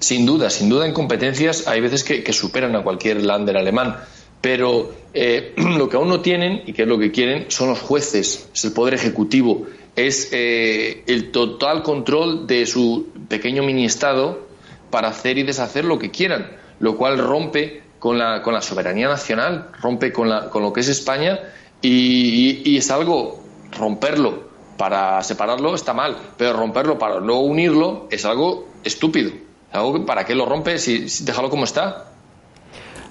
Sin 0.00 0.26
duda, 0.26 0.50
sin 0.50 0.68
duda 0.68 0.86
en 0.86 0.92
competencias 0.92 1.66
hay 1.66 1.80
veces 1.80 2.04
que, 2.04 2.30
superan 2.32 2.74
a 2.76 2.82
cualquier 2.82 3.22
lander 3.22 3.56
alemán. 3.56 3.96
Pero 4.44 4.92
eh, 5.12 5.54
lo 5.56 5.88
que 5.88 5.96
aún 5.96 6.08
no 6.08 6.20
tienen 6.20 6.62
y 6.66 6.72
que 6.72 6.82
es 6.82 6.88
lo 6.88 6.98
que 6.98 7.10
quieren 7.10 7.46
son 7.48 7.70
los 7.70 7.80
jueces, 7.80 8.48
es 8.54 8.64
el 8.64 8.72
poder 8.72 8.94
ejecutivo 8.94 9.66
es 9.96 10.30
eh, 10.32 11.04
el 11.06 11.30
total 11.30 11.82
control 11.82 12.46
de 12.46 12.66
su 12.66 13.08
pequeño 13.28 13.62
mini-estado 13.62 14.46
para 14.90 15.08
hacer 15.08 15.38
y 15.38 15.42
deshacer 15.42 15.84
lo 15.84 15.98
que 15.98 16.10
quieran, 16.10 16.56
lo 16.80 16.96
cual 16.96 17.18
rompe 17.18 17.82
con 17.98 18.18
la, 18.18 18.42
con 18.42 18.54
la 18.54 18.60
soberanía 18.60 19.08
nacional, 19.08 19.70
rompe 19.80 20.12
con, 20.12 20.28
la, 20.28 20.50
con 20.50 20.62
lo 20.62 20.72
que 20.72 20.80
es 20.80 20.88
España 20.88 21.40
y, 21.80 22.76
es 22.76 22.90
algo, 22.90 23.42
romperlo 23.78 24.52
para 24.76 25.22
separarlo 25.22 25.74
está 25.74 25.94
mal, 25.94 26.16
pero 26.36 26.54
romperlo 26.54 26.98
para 26.98 27.20
no 27.20 27.38
unirlo 27.40 28.08
es 28.10 28.24
algo 28.24 28.68
estúpido. 28.82 29.30
Algo 29.70 30.04
¿Para 30.06 30.24
qué 30.24 30.34
lo 30.34 30.46
rompe 30.46 30.78
si, 30.78 31.06
déjalo 31.24 31.50
como 31.50 31.64
está? 31.64 32.13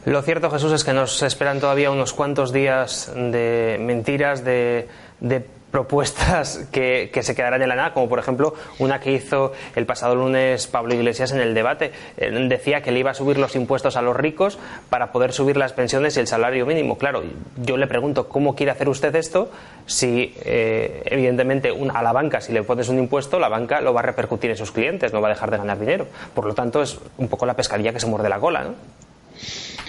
Lo 0.06 0.22
cierto, 0.22 0.50
Jesús, 0.50 0.74
es 0.74 0.84
que 0.84 0.92
nos 0.92 1.22
esperan 1.24 1.62
todavía 1.62 1.90
unos 1.90 2.12
cuantos 2.12 2.52
días 2.52 3.10
de 3.16 3.78
mentiras, 3.80 4.44
de, 4.44 4.90
propuestas 5.72 6.68
que, 6.72 7.10
se 7.22 7.34
quedarán 7.34 7.62
en 7.62 7.70
la 7.70 7.76
nada, 7.76 7.94
como 7.94 8.10
por 8.10 8.20
ejemplo 8.20 8.54
una 8.80 9.00
que 9.00 9.14
hizo 9.14 9.54
el 9.76 9.86
pasado 9.86 10.14
lunes 10.14 10.68
Pablo 10.68 10.94
Iglesias 10.94 11.32
en 11.32 11.40
el 11.40 11.54
debate. 11.54 11.94
Eh, 12.18 12.30
decía 12.50 12.82
que 12.82 12.92
le 12.92 13.00
iba 13.00 13.12
a 13.12 13.14
subir 13.14 13.38
los 13.38 13.56
impuestos 13.56 13.96
a 13.96 14.02
los 14.02 14.16
ricos 14.16 14.60
para 14.90 15.14
poder 15.14 15.32
subir 15.32 15.56
las 15.56 15.72
pensiones 15.72 16.18
y 16.18 16.20
el 16.20 16.28
salario 16.28 16.66
mínimo. 16.66 16.98
Claro, 16.98 17.24
yo 17.56 17.78
le 17.78 17.88
pregunto 17.88 18.28
cómo 18.28 18.56
quiere 18.56 18.74
hacer 18.74 18.90
usted 18.90 19.16
esto 19.16 19.52
si, 19.86 20.36
eh, 20.44 21.02
evidentemente, 21.06 21.74
a 21.94 22.04
la 22.04 22.12
banca, 22.12 22.42
si 22.42 22.52
le 22.52 22.64
pones 22.64 22.90
un 22.90 23.00
impuesto, 23.00 23.40
la 23.40 23.48
banca 23.48 23.80
lo 23.80 23.94
va 23.94 24.02
a 24.02 24.04
repercutir 24.04 24.52
en 24.52 24.58
sus 24.58 24.74
clientes, 24.74 25.14
no 25.14 25.22
va 25.22 25.30
a 25.30 25.32
dejar 25.32 25.50
de 25.50 25.58
ganar 25.58 25.80
dinero. 25.80 26.08
Por 26.36 26.46
lo 26.46 26.54
tanto, 26.54 26.82
es 26.82 27.00
un 27.18 27.30
poco 27.30 27.46
la 27.46 27.54
pescadilla 27.56 27.94
que 27.94 28.02
se 28.02 28.08
muerde 28.08 28.28
la 28.28 28.40
cola, 28.40 28.66
¿no? 28.66 28.76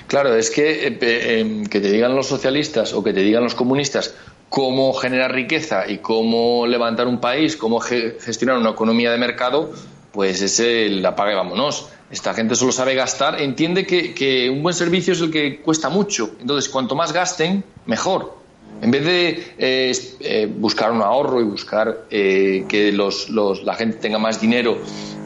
Claro, 0.06 0.34
es 0.34 0.50
que 0.50 0.86
eh, 0.86 1.40
em, 1.40 1.64
que 1.66 1.80
te 1.80 1.90
digan 1.90 2.14
los 2.14 2.26
socialistas 2.26 2.92
o 2.92 3.02
que 3.02 3.12
te 3.12 3.20
digan 3.20 3.42
los 3.42 3.54
comunistas 3.54 4.14
cómo 4.48 4.92
generar 4.92 5.32
riqueza 5.32 5.90
y 5.90 5.98
cómo 5.98 6.66
levantar 6.66 7.08
un 7.08 7.20
país, 7.20 7.56
cómo 7.56 7.80
gestionar 7.80 8.56
una 8.56 8.70
economía 8.70 9.10
de 9.10 9.18
mercado, 9.18 9.72
pues 10.12 10.40
es 10.42 10.60
el 10.60 11.04
apague 11.04 11.34
vámonos. 11.34 11.88
Esta 12.08 12.32
gente 12.34 12.54
solo 12.54 12.70
sabe 12.70 12.94
gastar, 12.94 13.40
entiende 13.40 13.84
que, 13.84 14.48
un 14.48 14.62
buen 14.62 14.74
servicio 14.74 15.12
es 15.12 15.20
el 15.20 15.32
que 15.32 15.60
cuesta 15.60 15.88
mucho. 15.88 16.36
Entonces, 16.40 16.70
cuanto 16.70 16.94
más 16.94 17.12
gasten, 17.12 17.64
mejor. 17.86 18.38
En 18.80 18.92
vez 18.92 19.04
de 19.04 19.54
eh, 19.58 19.92
eh, 20.20 20.46
buscar 20.46 20.92
un 20.92 21.02
ahorro 21.02 21.40
y 21.40 21.44
buscar 21.44 22.04
eh, 22.10 22.64
que 22.68 22.92
los, 22.92 23.30
la 23.30 23.74
gente 23.74 23.96
tenga 23.96 24.18
más 24.18 24.40
dinero 24.40 24.78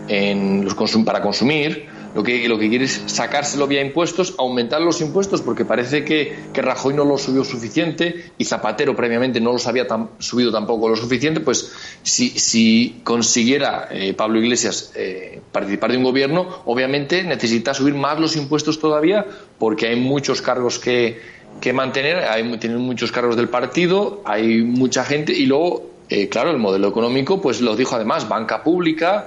en 0.09 0.65
los 0.65 0.75
para 1.05 1.21
consumir, 1.21 1.88
lo 2.15 2.23
que, 2.23 2.49
lo 2.49 2.59
que 2.59 2.69
quiere 2.69 2.87
es 2.87 3.03
sacárselo 3.07 3.67
vía 3.67 3.83
impuestos, 3.83 4.35
aumentar 4.39 4.81
los 4.81 5.01
impuestos 5.01 5.43
porque 5.43 5.65
parece 5.65 6.05
que, 6.05 6.37
que 6.53 6.63
Rajoy 6.63 6.95
no 6.95 7.05
lo 7.05 7.19
subió 7.19 7.45
suficiente 7.45 8.33
y 8.39 8.45
Zapatero 8.45 8.97
previamente 8.97 9.41
no 9.41 9.53
los 9.53 9.67
había 9.67 9.87
subido 10.19 10.51
tampoco 10.51 10.89
lo 10.89 10.97
suficiente, 10.97 11.41
pues 11.41 11.73
si, 12.03 12.31
si 12.31 13.01
consiguiera 13.05 13.89
eh, 13.91 14.15
Pablo 14.15 14.39
Iglesias 14.41 14.93
eh, 14.95 15.41
participar 15.53 15.93
de 15.93 15.99
un 15.99 16.05
gobierno, 16.05 16.63
obviamente 16.65 17.23
necesita 17.23 17.75
subir 17.75 17.95
más 17.95 18.19
los 18.19 18.37
impuestos 18.37 18.79
todavía 18.79 19.27
porque 19.59 19.89
hay 19.89 19.97
muchos 19.97 20.43
cargos 20.43 20.79
que, 20.79 21.21
que 21.61 21.73
mantener, 21.73 22.19
hay, 22.19 22.59
tienen 22.59 22.81
muchos 22.81 23.13
cargos 23.13 23.37
del 23.37 23.49
partido, 23.49 24.23
hay 24.25 24.63
mucha 24.63 25.05
gente 25.05 25.33
y 25.33 25.47
luego, 25.47 25.91
eh, 26.09 26.29
claro, 26.29 26.51
el 26.51 26.59
modelo 26.59 26.89
económico, 26.89 27.41
pues 27.41 27.61
lo 27.61 27.77
dijo 27.77 27.97
además, 27.97 28.29
banca 28.29 28.63
pública, 28.63 29.27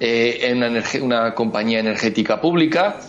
eh, 0.00 0.38
en 0.42 1.02
una, 1.02 1.34
compañía 1.34 1.80
energética 1.80 2.40
pública. 2.40 3.00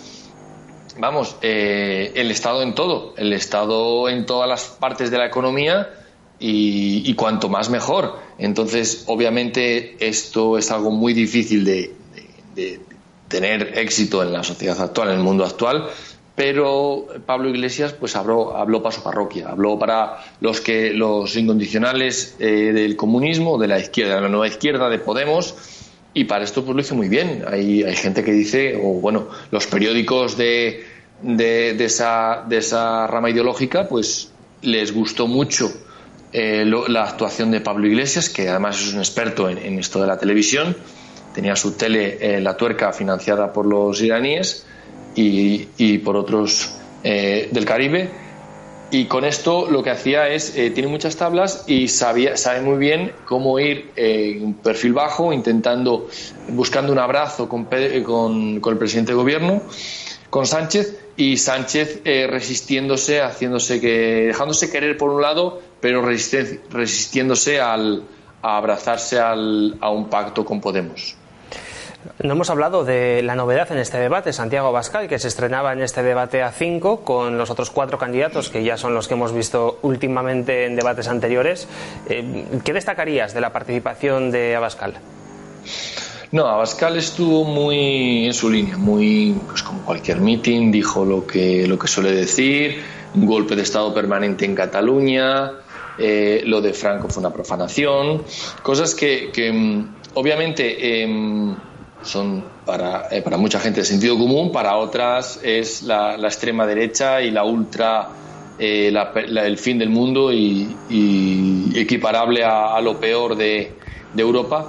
Vamos, 0.97 1.35
eh, 1.41 2.11
el 2.15 2.31
Estado 2.31 2.63
en 2.63 2.73
todo, 2.73 3.13
el 3.15 3.31
Estado 3.33 4.09
en 4.09 4.25
todas 4.25 4.49
las 4.49 4.63
partes 4.65 5.11
de 5.11 5.17
la 5.17 5.27
economía 5.27 5.87
y, 6.39 7.13
cuanto 7.13 7.49
más 7.49 7.69
mejor. 7.69 8.19
Entonces, 8.37 9.03
obviamente, 9.07 9.97
esto 9.99 10.57
es 10.57 10.71
algo 10.71 10.91
muy 10.91 11.13
difícil 11.13 11.63
de, 11.65 11.93
tener 13.27 13.77
éxito 13.77 14.23
en 14.23 14.33
la 14.33 14.43
sociedad 14.43 14.81
actual, 14.81 15.09
en 15.09 15.17
el 15.17 15.23
mundo 15.23 15.45
actual, 15.45 15.87
pero 16.35 17.05
Pablo 17.25 17.49
Iglesias 17.49 17.93
pues 17.93 18.15
habló, 18.15 18.57
habló 18.57 18.81
para 18.81 18.95
su 18.95 19.03
parroquia, 19.03 19.49
habló 19.49 19.77
para 19.77 20.17
los 20.41 20.61
que 20.61 20.93
los 20.93 21.35
incondicionales 21.35 22.35
eh, 22.39 22.71
del 22.73 22.95
comunismo, 22.95 23.57
de 23.59 23.67
la 23.67 23.79
izquierda, 23.79 24.15
de 24.15 24.21
la 24.21 24.29
nueva 24.29 24.47
izquierda, 24.47 24.89
de 24.89 24.97
Podemos, 24.97 25.55
y 26.13 26.25
para 26.25 26.43
esto 26.43 26.63
pues 26.63 26.75
lo 26.75 26.81
hizo 26.81 26.95
muy 26.95 27.09
bien. 27.09 27.43
Hay, 27.47 27.83
hay 27.83 27.95
gente 27.95 28.23
que 28.23 28.31
dice, 28.31 28.75
o 28.75 28.93
bueno, 28.93 29.27
los 29.51 29.67
periódicos 29.67 30.37
de, 30.37 30.83
de, 31.21 31.83
esa, 31.83 32.43
de 32.47 32.57
esa 32.57 33.07
rama 33.07 33.29
ideológica, 33.29 33.87
pues 33.87 34.31
les 34.61 34.93
gustó 34.93 35.27
mucho 35.27 35.71
eh, 36.33 36.65
la 36.65 37.03
actuación 37.03 37.51
de 37.51 37.61
Pablo 37.61 37.87
Iglesias, 37.87 38.29
que 38.29 38.49
además 38.49 38.81
es 38.81 38.93
un 38.93 38.99
experto 38.99 39.49
en, 39.49 39.79
esto 39.79 40.01
de 40.01 40.07
la 40.07 40.17
televisión. 40.17 40.75
Tenía 41.33 41.55
su 41.55 41.73
tele, 41.73 42.17
eh, 42.19 42.41
La 42.41 42.57
Tuerca, 42.57 42.91
financiada 42.91 43.53
por 43.53 43.65
los 43.65 44.01
iraníes 44.01 44.65
y, 45.15 45.67
y 45.77 45.99
por 45.99 46.15
otros 46.15 46.73
eh, 47.03 47.49
del 47.51 47.65
Caribe 47.65 48.28
y 48.91 49.05
con 49.05 49.23
esto 49.23 49.69
lo 49.69 49.83
que 49.83 49.91
hacía 49.91 50.29
es, 50.29 50.55
eh, 50.55 50.71
tiene 50.71 50.89
muchas 50.89 51.15
tablas 51.15 51.65
y 51.67 51.87
sabía, 51.89 52.37
sabe 52.37 52.61
muy 52.61 52.77
bien 52.77 53.11
cómo 53.25 53.59
ir 53.59 53.91
eh, 53.95 54.39
en 54.41 54.55
perfil 54.55 54.93
bajo, 54.93 55.31
intentando, 55.31 56.07
buscando 56.49 56.91
un 56.91 56.97
abrazo 56.97 57.47
con, 57.47 57.67
eh, 57.71 58.01
con, 58.03 58.61
el 58.65 58.77
presidente 58.77 59.11
de 59.11 59.15
gobierno, 59.15 59.61
con 60.29 60.45
Sánchez, 60.45 60.97
y 61.17 61.35
Sánchez 61.35 62.01
resistiéndose, 62.05 63.21
haciéndose 63.21 63.81
que, 63.81 64.27
dejándose 64.27 64.71
querer 64.71 64.95
por 64.95 65.09
un 65.09 65.21
lado, 65.21 65.61
pero 65.81 66.01
resistiéndose 66.01 67.59
al, 67.59 68.03
a 68.41 68.55
abrazarse 68.55 69.19
al, 69.19 69.75
a 69.81 69.89
un 69.89 70.09
pacto 70.09 70.45
con 70.45 70.61
Podemos. 70.61 71.17
No 72.23 72.33
hemos 72.33 72.49
hablado 72.49 72.85
de 72.85 73.21
la 73.23 73.35
novedad 73.35 73.71
en 73.71 73.77
este 73.77 73.97
debate, 73.97 74.31
Santiago 74.31 74.71
Bascal, 74.71 75.07
que 75.07 75.19
se 75.19 75.27
estrenaba 75.27 75.73
en 75.73 75.81
este 75.81 76.01
debate 76.01 76.41
a 76.41 76.51
cinco 76.51 77.01
con 77.01 77.37
los 77.37 77.49
otros 77.49 77.71
cuatro 77.71 77.97
candidatos, 77.97 78.49
que 78.49 78.63
ya 78.63 78.77
son 78.77 78.93
los 78.93 79.07
que 79.07 79.15
hemos 79.15 79.33
visto 79.33 79.79
últimamente 79.81 80.65
en 80.65 80.75
debates 80.75 81.07
anteriores. 81.09 81.67
Eh, 82.07 82.45
¿Qué 82.63 82.71
destacarías 82.73 83.33
de 83.33 83.41
la 83.41 83.51
participación 83.51 84.31
de 84.31 84.55
Abascal? 84.55 84.93
No, 86.31 86.45
Abascal 86.45 86.95
estuvo 86.97 87.43
muy 87.43 88.27
en 88.27 88.33
su 88.33 88.49
línea, 88.49 88.77
muy 88.77 89.35
pues 89.47 89.63
como 89.63 89.81
cualquier 89.81 90.21
meeting, 90.21 90.71
dijo 90.71 91.03
lo 91.03 91.25
que, 91.25 91.67
lo 91.67 91.77
que 91.77 91.87
suele 91.87 92.11
decir, 92.11 92.81
un 93.15 93.25
golpe 93.25 93.55
de 93.55 93.63
Estado 93.63 93.93
permanente 93.93 94.45
en 94.45 94.55
Cataluña, 94.55 95.51
eh, 95.97 96.43
lo 96.45 96.61
de 96.61 96.73
Franco 96.73 97.09
fue 97.09 97.19
una 97.21 97.33
profanación, 97.33 98.23
cosas 98.61 98.95
que, 98.95 99.51
mm, 99.51 100.13
obviamente 100.13 101.01
em, 101.01 101.55
son 102.03 102.43
para, 102.65 103.07
eh, 103.11 103.21
para 103.21 103.37
mucha 103.37 103.59
gente 103.59 103.81
de 103.81 103.85
sentido 103.85 104.17
común, 104.17 104.51
para 104.51 104.77
otras 104.77 105.39
es 105.43 105.83
la, 105.83 106.15
extrema 106.15 106.65
derecha 106.65 107.21
y 107.21 107.31
la 107.31 107.43
ultra, 107.43 108.09
eh, 108.57 108.93
el 109.15 109.57
fin 109.57 109.77
del 109.77 109.89
mundo 109.89 110.31
y, 110.31 110.75
equiparable 111.75 112.43
a, 112.43 112.79
lo 112.81 112.99
peor 112.99 113.35
de, 113.35 113.73
Europa. 114.17 114.67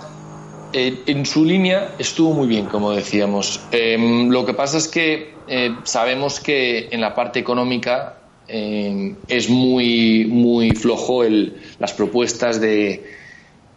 Eh, 0.72 1.02
en 1.06 1.26
su 1.26 1.44
línea 1.44 1.94
estuvo 1.99 2.32
muy 2.32 2.46
bien, 2.46 2.66
como 2.66 2.92
decíamos. 2.92 3.60
Em, 3.72 4.28
lo 4.28 4.44
que 4.44 4.54
pasa 4.54 4.78
es 4.78 4.87
que 4.87 5.34
sabemos 5.82 6.38
que 6.38 6.88
en 6.92 7.00
la 7.00 7.12
parte 7.12 7.40
económica 7.40 8.18
em, 8.46 9.16
es 9.26 9.49
muy, 9.49 10.26
muy 10.26 10.70
flojo 10.70 11.25
el, 11.25 11.56
las 11.80 11.92
propuestas 11.92 12.60
de, 12.60 13.02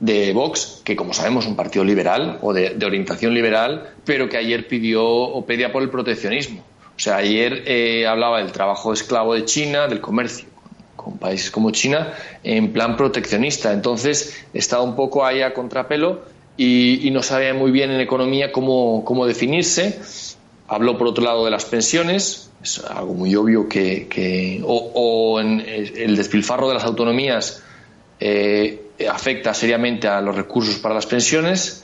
de 0.03 0.33
Vox, 0.33 0.81
que 0.83 0.97
como 0.97 1.13
sabemos 1.13 1.45
es 1.45 1.49
un 1.49 1.55
partido 1.55 1.85
liberal 1.85 2.37
o 2.41 2.51
de, 2.51 2.75
orientación 2.85 3.33
liberal, 3.33 3.93
pero 4.03 4.27
que 4.27 4.35
ayer 4.35 4.67
pidió 4.67 5.05
o 5.05 5.45
pedía 5.45 5.71
por 5.71 5.81
el 5.81 5.89
proteccionismo. 5.89 6.61
O 6.93 6.99
sea, 6.99 7.17
ayer 7.17 7.63
eh, 7.67 8.05
hablaba 8.05 8.39
del 8.39 8.51
trabajo 8.51 8.91
esclavo 8.91 9.33
de 9.33 9.45
China, 9.45 9.87
del 9.87 10.01
comercio 10.01 10.45
con, 10.97 11.17
países 11.17 11.49
como 11.51 11.71
China, 11.71 12.13
en 12.43 12.73
plan 12.73 12.97
proteccionista. 12.97 13.71
Entonces, 13.71 14.45
estaba 14.53 14.83
un 14.83 14.97
poco 14.97 15.25
ahí 15.25 15.41
a 15.41 15.53
contrapelo 15.53 16.23
y, 16.57 17.09
no 17.13 17.23
sabía 17.23 17.53
muy 17.53 17.71
bien 17.71 17.89
en 17.89 18.01
economía 18.01 18.51
cómo, 18.51 19.05
cómo, 19.05 19.25
definirse. 19.25 20.01
Habló, 20.67 20.97
por 20.97 21.07
otro 21.07 21.23
lado, 21.23 21.45
de 21.45 21.51
las 21.51 21.63
pensiones, 21.63 22.51
es 22.61 22.83
algo 22.83 23.13
muy 23.13 23.33
obvio 23.35 23.69
que, 23.69 24.61
o, 24.65 25.39
en 25.39 25.61
el 25.61 26.17
despilfarro 26.17 26.67
de 26.67 26.73
las 26.73 26.83
autonomías 26.83 27.63
eh, 28.19 28.82
afecta 29.09 29.53
seriamente 29.53 30.07
a 30.07 30.21
los 30.21 30.35
recursos 30.35 30.77
para 30.77 30.95
las 30.95 31.05
pensiones 31.05 31.83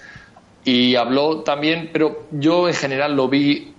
y 0.63 0.95
habló 0.95 1.41
también, 1.41 1.89
pero 1.91 2.27
yo 2.31 2.67
en 2.67 2.75
general 2.75 3.15
lo 3.15 3.27
vi 3.27 3.73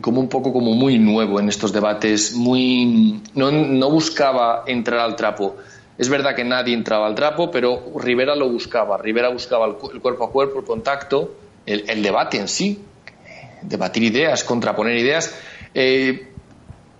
como 0.00 0.20
un 0.20 0.28
poco 0.28 0.52
como 0.52 0.72
muy 0.72 0.98
nuevo 0.98 1.40
en 1.40 1.48
estos 1.48 1.72
debates, 1.72 2.34
muy 2.34 3.22
no, 3.34 3.50
no 3.50 3.90
buscaba 3.90 4.64
entrar 4.66 5.00
al 5.00 5.16
trapo. 5.16 5.56
Es 5.98 6.08
verdad 6.10 6.34
que 6.34 6.44
nadie 6.44 6.74
entraba 6.74 7.06
al 7.06 7.14
trapo, 7.14 7.50
pero 7.50 7.82
Rivera 7.96 8.34
lo 8.36 8.50
buscaba. 8.50 8.98
Rivera 8.98 9.30
buscaba 9.30 9.66
el, 9.66 10.00
cuerpo 10.00 10.24
a 10.24 10.30
cuerpo, 10.30 10.58
el 10.58 10.64
contacto, 10.66 11.34
el, 11.64 12.02
debate 12.02 12.38
en 12.38 12.48
sí, 12.48 12.82
debatir 13.62 14.02
ideas, 14.02 14.44
contraponer 14.44 14.96
ideas. 14.98 15.34
Eh, 15.72 16.28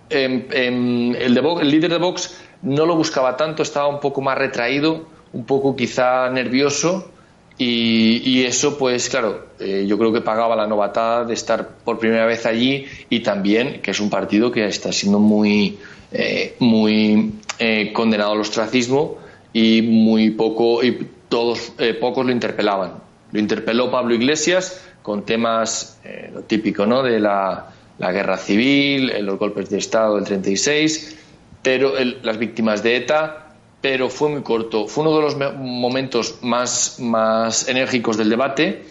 em, 0.09 0.47
em, 0.51 1.15
el, 1.15 1.37
el 1.37 1.71
líder 1.71 1.91
de 1.91 1.99
Vox 1.99 2.39
no 2.63 2.87
lo 2.87 2.97
buscaba 2.97 3.37
tanto, 3.37 3.63
estaba 3.63 3.87
un 3.89 4.01
poco 4.01 4.23
más 4.23 4.39
retraído, 4.39 5.07
un 5.37 5.45
poco 5.45 5.77
quizá 5.77 6.31
nervioso 6.31 7.11
y, 7.59 8.45
eso, 8.45 8.77
pues 8.77 9.09
claro, 9.09 9.47
eh, 9.59 9.87
yo 9.89 9.97
creo 9.99 10.13
que 10.13 10.21
pagaba 10.21 10.57
la 10.57 10.67
novatada 10.67 11.25
de 11.25 11.33
estar 11.33 11.69
por 11.85 11.99
primera 11.99 12.27
vez 12.27 12.45
allí 12.45 12.87
y 13.09 13.21
también 13.21 13.81
que 13.81 13.93
es 13.93 14.01
un 14.01 14.11
partido 14.11 14.51
que 14.51 14.67
está 14.67 14.93
siendo 14.93 15.19
muy, 15.19 15.79
eh, 16.13 16.57
muy 16.59 17.33
eh, 17.59 17.93
condenado 17.95 18.33
al 18.33 18.41
ostracismo 18.41 19.19
y 19.55 19.81
muy 19.83 20.31
poco 20.31 20.83
y 20.83 21.09
todos 21.29 21.73
pocos 22.01 22.27
lo 22.27 22.33
interpelaban. 22.33 22.95
Lo 23.33 23.41
interpeló 23.41 23.91
Pablo 23.91 24.15
Iglesias 24.15 24.83
con 25.03 25.25
temas 25.25 25.99
lo 26.33 26.43
típico, 26.43 26.87
¿no? 26.87 27.03
De 27.03 27.19
la, 27.19 27.73
guerra 27.99 28.37
civil, 28.37 29.13
los 29.25 29.39
golpes 29.39 29.71
de 29.71 29.79
Estado 29.79 30.17
del 30.17 30.25
36, 30.25 31.17
pero 31.63 31.95
las 32.23 32.39
víctimas 32.39 32.83
de 32.83 32.97
ETA 32.97 33.46
pero 33.81 34.09
fue 34.09 34.29
muy 34.29 34.43
corto. 34.43 34.87
Fue 34.87 35.05
uno 35.05 35.17
de 35.17 35.23
los 35.23 35.37
momentos 35.37 36.37
más, 36.43 36.99
más 37.01 37.69
enérgicos 37.69 38.17
del 38.17 38.31
debate, 38.31 38.85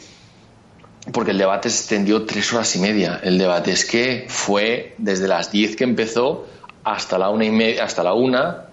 porque 1.11 1.31
el 1.31 1.37
debate 1.37 1.69
se 1.69 1.79
extendió 1.79 2.25
tres 2.25 2.53
horas 2.53 2.75
y 2.75 2.79
media. 2.79 3.19
El 3.23 3.37
debate 3.37 3.71
es 3.71 3.85
que 3.85 4.25
fue 4.27 4.95
desde 4.97 5.27
las 5.27 5.51
diez 5.51 5.75
que 5.75 5.83
empezó 5.83 6.45
hasta 6.83 7.17
la 7.17 7.29
una 7.29 7.45
y 7.45 7.51
media, 7.51 7.83
hasta 7.83 8.03
la 8.03 8.13
una, 8.13 8.67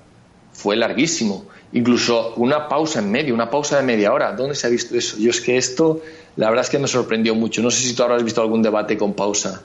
fue 0.52 0.76
larguísimo. 0.76 1.46
Incluso 1.72 2.34
una 2.36 2.68
pausa 2.68 2.98
en 2.98 3.10
medio, 3.10 3.34
una 3.34 3.48
pausa 3.48 3.78
de 3.78 3.82
media 3.82 4.12
hora. 4.12 4.32
¿Dónde 4.32 4.54
se 4.54 4.66
ha 4.66 4.70
visto 4.70 4.94
eso? 4.94 5.16
Yo 5.18 5.30
es 5.30 5.40
que 5.40 5.56
esto, 5.56 6.02
la 6.36 6.50
verdad 6.50 6.66
es 6.66 6.70
que 6.70 6.78
me 6.78 6.88
sorprendió 6.88 7.34
mucho. 7.34 7.62
No 7.62 7.70
sé 7.70 7.82
si 7.82 7.94
tú 7.94 8.02
habrás 8.02 8.22
visto 8.22 8.42
algún 8.42 8.62
debate 8.62 8.98
con 8.98 9.14
pausa. 9.14 9.62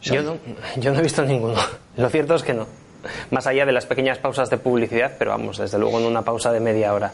yo, 0.00 0.22
no, 0.22 0.38
yo 0.76 0.92
no 0.92 1.00
he 1.00 1.02
visto 1.02 1.24
ninguno. 1.24 1.56
Lo 1.96 2.08
cierto 2.08 2.36
es 2.36 2.44
que 2.44 2.54
no 2.54 2.81
más 3.30 3.46
allá 3.46 3.66
de 3.66 3.72
las 3.72 3.86
pequeñas 3.86 4.18
pausas 4.18 4.50
de 4.50 4.58
publicidad, 4.58 5.12
pero 5.18 5.30
vamos, 5.30 5.58
desde 5.58 5.78
luego 5.78 5.98
en 5.98 6.06
una 6.06 6.22
pausa 6.22 6.52
de 6.52 6.60
media 6.60 6.94
hora. 6.94 7.12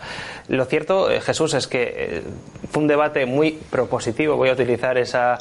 Lo 0.48 0.64
cierto, 0.64 1.10
eh, 1.10 1.20
Jesús, 1.20 1.54
es 1.54 1.66
que 1.66 1.94
eh, 1.96 2.22
fue 2.70 2.82
un 2.82 2.88
debate 2.88 3.26
muy 3.26 3.52
propositivo, 3.52 4.36
voy 4.36 4.48
a 4.48 4.52
utilizar 4.52 4.98
esa, 4.98 5.38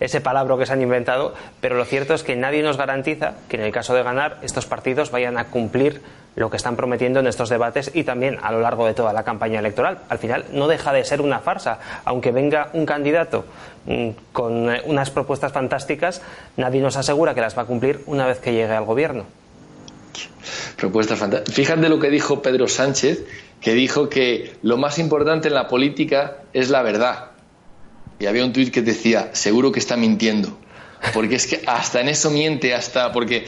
ese 0.00 0.20
palabra 0.20 0.56
que 0.56 0.66
se 0.66 0.72
han 0.72 0.82
inventado, 0.82 1.34
pero 1.60 1.76
lo 1.76 1.84
cierto 1.84 2.14
es 2.14 2.22
que 2.22 2.36
nadie 2.36 2.62
nos 2.62 2.76
garantiza 2.76 3.34
que 3.48 3.56
en 3.56 3.62
el 3.62 3.72
caso 3.72 3.94
de 3.94 4.02
ganar 4.02 4.38
estos 4.42 4.66
partidos 4.66 5.10
vayan 5.10 5.38
a 5.38 5.44
cumplir 5.44 6.00
lo 6.36 6.50
que 6.50 6.56
están 6.56 6.76
prometiendo 6.76 7.20
en 7.20 7.26
estos 7.26 7.48
debates 7.48 7.90
y 7.94 8.04
también 8.04 8.38
a 8.42 8.52
lo 8.52 8.60
largo 8.60 8.86
de 8.86 8.94
toda 8.94 9.12
la 9.12 9.24
campaña 9.24 9.58
electoral. 9.58 9.98
Al 10.08 10.18
final 10.18 10.44
no 10.52 10.68
deja 10.68 10.92
de 10.92 11.04
ser 11.04 11.20
una 11.20 11.40
farsa, 11.40 11.78
aunque 12.04 12.30
venga 12.30 12.68
un 12.72 12.86
candidato 12.86 13.44
mm, 13.86 14.08
con 14.32 14.70
eh, 14.70 14.82
unas 14.86 15.10
propuestas 15.10 15.52
fantásticas, 15.52 16.22
nadie 16.56 16.80
nos 16.80 16.96
asegura 16.96 17.34
que 17.34 17.40
las 17.40 17.56
va 17.56 17.62
a 17.62 17.66
cumplir 17.66 18.02
una 18.06 18.26
vez 18.26 18.38
que 18.38 18.52
llegue 18.52 18.72
al 18.72 18.84
gobierno. 18.84 19.24
Propuestas 20.76 21.18
fantásticas. 21.18 21.54
Fíjate 21.54 21.88
lo 21.88 21.98
que 21.98 22.10
dijo 22.10 22.42
Pedro 22.42 22.68
Sánchez, 22.68 23.24
que 23.60 23.74
dijo 23.74 24.08
que 24.08 24.54
lo 24.62 24.76
más 24.76 24.98
importante 24.98 25.48
en 25.48 25.54
la 25.54 25.68
política 25.68 26.38
es 26.52 26.70
la 26.70 26.82
verdad. 26.82 27.32
Y 28.18 28.26
había 28.26 28.44
un 28.44 28.52
tuit 28.52 28.72
que 28.72 28.82
decía, 28.82 29.30
seguro 29.32 29.72
que 29.72 29.78
está 29.78 29.96
mintiendo. 29.96 30.58
Porque 31.14 31.36
es 31.36 31.46
que 31.46 31.62
hasta 31.66 32.00
en 32.00 32.08
eso 32.08 32.30
miente, 32.30 32.74
hasta 32.74 33.10
porque 33.12 33.46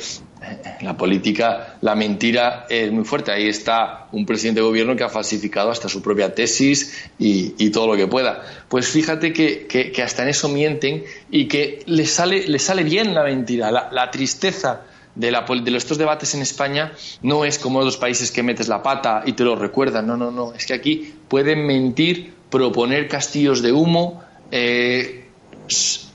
en 0.81 0.87
la 0.87 0.97
política 0.97 1.77
la 1.83 1.95
mentira 1.95 2.67
es 2.69 2.91
muy 2.91 3.05
fuerte. 3.05 3.31
Ahí 3.31 3.49
está 3.49 4.09
un 4.13 4.25
presidente 4.25 4.61
de 4.61 4.67
gobierno 4.67 4.97
que 4.97 5.05
ha 5.05 5.11
falsificado 5.11 5.71
hasta 5.71 5.89
su 5.89 6.03
propia 6.03 6.35
tesis 6.35 7.11
y, 7.19 7.71
todo 7.71 7.89
lo 7.89 7.97
que 7.97 8.07
pueda. 8.07 8.43
Pues 8.69 8.89
fíjate 8.89 9.33
que, 9.33 10.03
hasta 10.03 10.23
en 10.23 10.31
eso 10.31 10.49
mienten 10.49 11.05
y 11.31 11.47
que 11.47 11.83
le 11.87 12.07
sale, 12.07 12.49
le 12.49 12.59
sale 12.59 12.85
bien 12.85 13.15
la 13.15 13.25
mentira, 13.25 13.71
la 13.71 14.11
tristeza 14.11 14.83
de, 15.15 15.31
la, 15.31 15.43
de 15.43 15.77
estos 15.77 15.99
debates 15.99 16.35
en 16.35 16.43
España 16.43 16.93
no 17.23 17.45
es 17.45 17.59
como 17.59 17.83
los 17.83 17.97
países 17.97 18.31
que 18.31 18.43
metes 18.43 18.69
la 18.69 18.83
pata 18.83 19.23
y 19.27 19.33
te 19.33 19.45
lo 19.45 19.57
recuerdan. 19.57 20.07
No, 20.07 20.17
no, 20.17 20.31
no. 20.31 20.55
Es 20.55 20.67
que 20.67 20.75
aquí 20.75 21.15
pueden 21.29 21.67
mentir, 21.67 22.35
proponer 22.51 23.09
castillos 23.09 23.63
de 23.63 23.73
humo, 23.73 24.23
eh, 24.51 25.27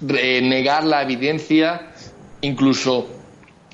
negar 0.01 0.83
la 0.83 1.01
evidencia, 1.01 1.91
incluso 2.41 3.07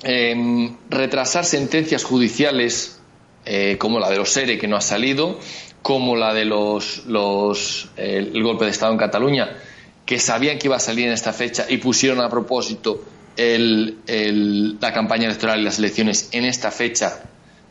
em, 0.02 0.76
retrasar 0.90 1.44
sentencias 1.44 2.04
judiciales 2.04 3.00
eh, 3.46 3.76
como 3.78 3.98
la 3.98 4.10
de 4.10 4.16
los 4.16 4.30
SERE 4.30 4.58
que 4.58 4.68
no 4.68 4.76
ha 4.76 4.80
salido, 4.80 5.38
como 5.82 6.16
la 6.16 6.32
de 6.32 6.46
los 6.46 7.02
el 7.96 8.42
golpe 8.42 8.64
de 8.64 8.70
Estado 8.70 8.92
en 8.92 8.98
Cataluña, 8.98 9.50
que 10.06 10.18
sabían 10.18 10.58
que 10.58 10.68
iba 10.68 10.76
a 10.76 10.80
salir 10.80 11.06
en 11.06 11.12
esta 11.12 11.32
fecha 11.32 11.66
y 11.68 11.78
pusieron 11.78 12.20
a 12.20 12.30
propósito 12.30 13.02
el, 13.36 14.78
la 14.80 14.92
campaña 14.92 15.26
electoral 15.26 15.60
y 15.60 15.64
las 15.64 15.78
elecciones 15.78 16.28
en 16.32 16.44
esta 16.44 16.70
fecha 16.70 17.20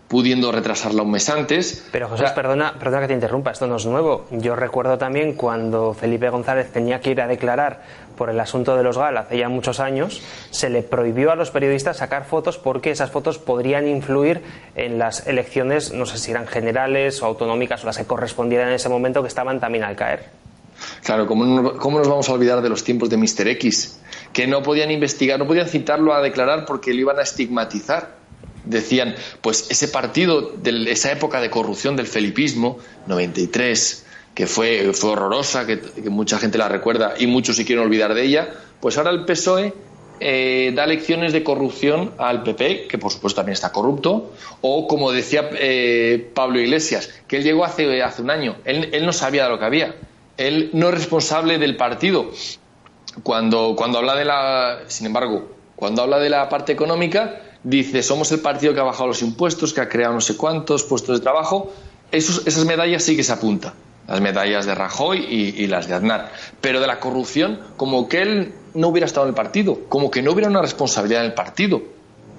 pudiendo 0.08 0.52
retrasarla 0.52 1.02
un 1.02 1.10
mes 1.10 1.28
antes. 1.28 1.88
Pero 1.91 2.08
José, 2.08 2.26
perdona, 2.36 2.76
perdona 2.78 3.02
que 3.02 3.08
te 3.08 3.13
interrumpa, 3.15 3.49
esto 3.49 3.65
no 3.65 3.78
es 3.78 3.86
nuevo. 3.88 4.28
Yo 4.30 4.56
recuerdo 4.56 4.99
también 4.99 5.34
cuando 5.34 5.95
Felipe 5.95 6.30
González 6.30 6.71
tenía 6.71 7.02
que 7.02 7.10
ir 7.10 7.21
a 7.21 7.28
declarar 7.28 7.82
por 8.15 8.30
el 8.30 8.39
asunto 8.39 8.78
de 8.78 8.84
los 8.84 8.95
GAL 8.95 9.17
hace 9.17 9.39
ya 9.39 9.49
muchos 9.49 9.80
años, 9.80 10.21
se 10.52 10.69
le 10.69 10.84
prohibió 10.84 11.32
a 11.32 11.36
los 11.36 11.49
periodistas 11.49 11.97
sacar 11.97 12.26
fotos 12.26 12.60
porque 12.60 12.91
esas 12.91 13.10
fotos 13.10 13.39
podrían 13.39 13.88
influir 13.88 14.43
en 14.76 14.99
las 14.99 15.26
elecciones, 15.26 15.93
no 15.93 16.06
sé 16.06 16.19
si 16.19 16.30
eran 16.30 16.45
generales 16.45 17.23
o 17.23 17.26
autonómicas 17.26 17.82
o 17.84 17.88
las 17.88 17.97
que 17.97 18.06
correspondieran 18.06 18.67
en 18.67 18.76
ese 18.76 18.89
momento 18.89 19.23
que 19.23 19.30
estaban 19.30 19.60
también 19.60 19.84
al 19.84 19.95
caer. 19.95 20.42
Claro, 21.03 21.27
¿cómo, 21.27 21.73
¿cómo 21.73 21.99
nos 21.99 22.07
vamos 22.07 22.29
a 22.29 22.33
olvidar 22.33 22.61
de 22.61 22.69
los 22.69 22.83
tiempos 22.83 23.09
de 23.09 23.17
Mr. 23.17 23.47
X? 23.49 23.99
que 24.33 24.47
no 24.47 24.63
podían 24.63 24.91
investigar, 24.91 25.39
no 25.39 25.47
podían 25.47 25.69
citarlo 25.69 26.13
a 26.13 26.21
declarar 26.21 26.65
porque 26.65 26.93
lo 26.93 26.99
iban 26.99 27.19
a 27.19 27.21
estigmatizar. 27.21 28.17
Decían, 28.65 29.15
pues 29.41 29.67
ese 29.69 29.87
partido, 29.87 30.41
de 30.41 30.91
esa 30.91 31.11
época 31.11 31.39
de 31.39 31.49
corrupción 31.49 31.95
del 31.95 32.07
felipismo, 32.07 32.79
93, 33.07 34.05
que 34.33 34.47
fue, 34.47 34.91
fue 34.93 35.11
horrorosa, 35.11 35.67
que, 35.67 35.79
mucha 36.09 36.39
gente 36.39 36.57
la 36.57 36.69
recuerda 36.69 37.13
y 37.19 37.27
muchos 37.27 37.55
se 37.57 37.65
quieren 37.65 37.85
olvidar 37.85 38.13
de 38.13 38.23
ella, 38.23 38.53
pues 38.79 38.97
ahora 38.97 39.11
el 39.11 39.25
PSOE 39.25 39.73
eh, 40.19 40.71
da 40.73 40.87
lecciones 40.87 41.33
de 41.33 41.43
corrupción 41.43 42.13
al 42.17 42.43
PP, 42.43 42.87
que 42.87 42.97
por 42.97 43.11
supuesto 43.11 43.41
también 43.41 43.53
está 43.53 43.71
corrupto, 43.71 44.31
o 44.61 44.87
como 44.87 45.11
decía 45.11 45.49
eh, 45.53 46.31
Pablo 46.33 46.59
Iglesias, 46.59 47.09
que 47.27 47.37
él 47.37 47.43
llegó 47.43 47.65
hace, 47.65 48.01
hace 48.01 48.21
un 48.21 48.31
año, 48.31 48.55
él, 48.63 48.89
él, 48.93 49.05
no 49.05 49.11
sabía 49.11 49.43
de 49.43 49.49
lo 49.49 49.59
que 49.59 49.65
había, 49.65 49.95
él 50.47 50.69
no 50.73 50.89
es 50.89 50.95
responsable 50.95 51.58
del 51.58 51.77
partido, 51.77 52.32
cuando, 53.21 53.75
cuando 53.75 53.99
habla 53.99 54.15
de 54.15 54.25
la, 54.25 54.79
sin 54.88 55.06
embargo, 55.06 55.49
cuando 55.75 56.01
habla 56.01 56.19
de 56.19 56.29
la 56.29 56.49
parte 56.49 56.71
económica, 56.71 57.41
dice, 57.63 58.01
somos 58.01 58.32
el 58.32 58.39
partido 58.39 58.73
que 58.73 58.79
ha 58.79 58.84
bajado 58.84 59.08
los 59.08 59.21
impuestos, 59.21 59.73
que 59.73 59.82
ha 59.82 59.89
creado 59.89 60.13
no 60.13 60.21
sé 60.21 60.36
cuántos 60.36 60.84
puestos 60.84 61.19
de 61.19 61.23
trabajo. 61.23 61.71
esas 62.12 62.65
medallas 62.65 63.03
sí 63.03 63.15
que 63.15 63.23
se 63.23 63.32
apunta, 63.32 63.73
las 64.08 64.21
medallas 64.21 64.65
de 64.65 64.75
Rajoy 64.75 65.19
y, 65.19 65.67
las 65.67 65.88
de 65.88 65.95
Aznar. 65.95 66.32
Pero 66.62 66.79
de 66.79 66.88
la 66.88 66.99
corrupción, 66.99 67.60
como 67.77 68.08
que 68.10 68.21
él 68.21 68.53
no 68.73 68.88
hubiera 68.88 69.06
estado 69.06 69.25
en 69.25 69.29
el 69.29 69.36
partido, 69.36 69.82
como 69.89 70.10
que 70.10 70.21
no 70.21 70.32
hubiera 70.32 70.49
una 70.49 70.62
responsabilidad 70.62 71.21
en 71.21 71.27
el 71.27 71.34
partido. 71.34 71.82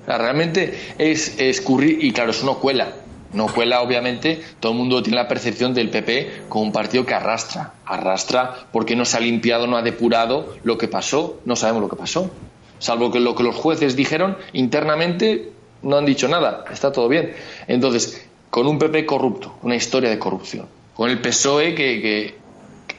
realmente 0.07 0.95
es 0.99 1.39
escurrir, 1.39 2.03
y 2.03 2.13
claro, 2.13 2.31
eso 2.31 2.45
no 2.45 2.59
cuela. 2.59 3.04
No 3.35 3.49
cuela, 3.49 3.83
obviamente, 3.83 4.41
todo 4.61 4.73
el 4.73 4.79
mundo 4.79 5.03
tiene 5.03 5.17
la 5.17 5.27
percepción 5.27 5.75
del 5.75 5.91
PP 5.91 6.45
como 6.49 6.65
un 6.65 6.73
partido 6.73 7.05
que 7.05 7.15
arrastra, 7.15 7.75
arrastra 7.85 8.69
porque 8.73 8.95
no 8.95 9.05
se 9.05 9.17
ha 9.17 9.21
limpiado, 9.21 9.67
no 9.67 9.77
ha 9.77 9.83
depurado 9.83 10.55
lo 10.63 10.79
que 10.79 10.87
pasó, 10.87 11.41
no 11.45 11.57
sabemos 11.57 11.83
lo 11.83 11.89
que 11.89 11.97
pasó. 11.97 12.31
Salvo 12.79 13.11
que 13.11 13.19
lo 13.19 13.35
que 13.35 13.43
los 13.43 13.57
jueces 13.57 13.97
dijeron 13.97 14.37
internamente 14.53 15.51
no 15.83 15.97
han 15.97 16.07
dicho 16.07 16.29
nada, 16.29 16.65
está 16.71 16.93
todo 16.93 17.09
bien. 17.09 17.35
Entonces, 17.67 18.25
con 18.51 18.69
un 18.69 18.79
PP 18.79 19.05
corrupto, 19.05 19.57
una 19.63 19.75
historia 19.75 20.11
de 20.11 20.19
corrupción, 20.19 20.69
con 20.95 21.11
el 21.11 21.21
PSOE 21.21 21.75
que, 21.75 22.37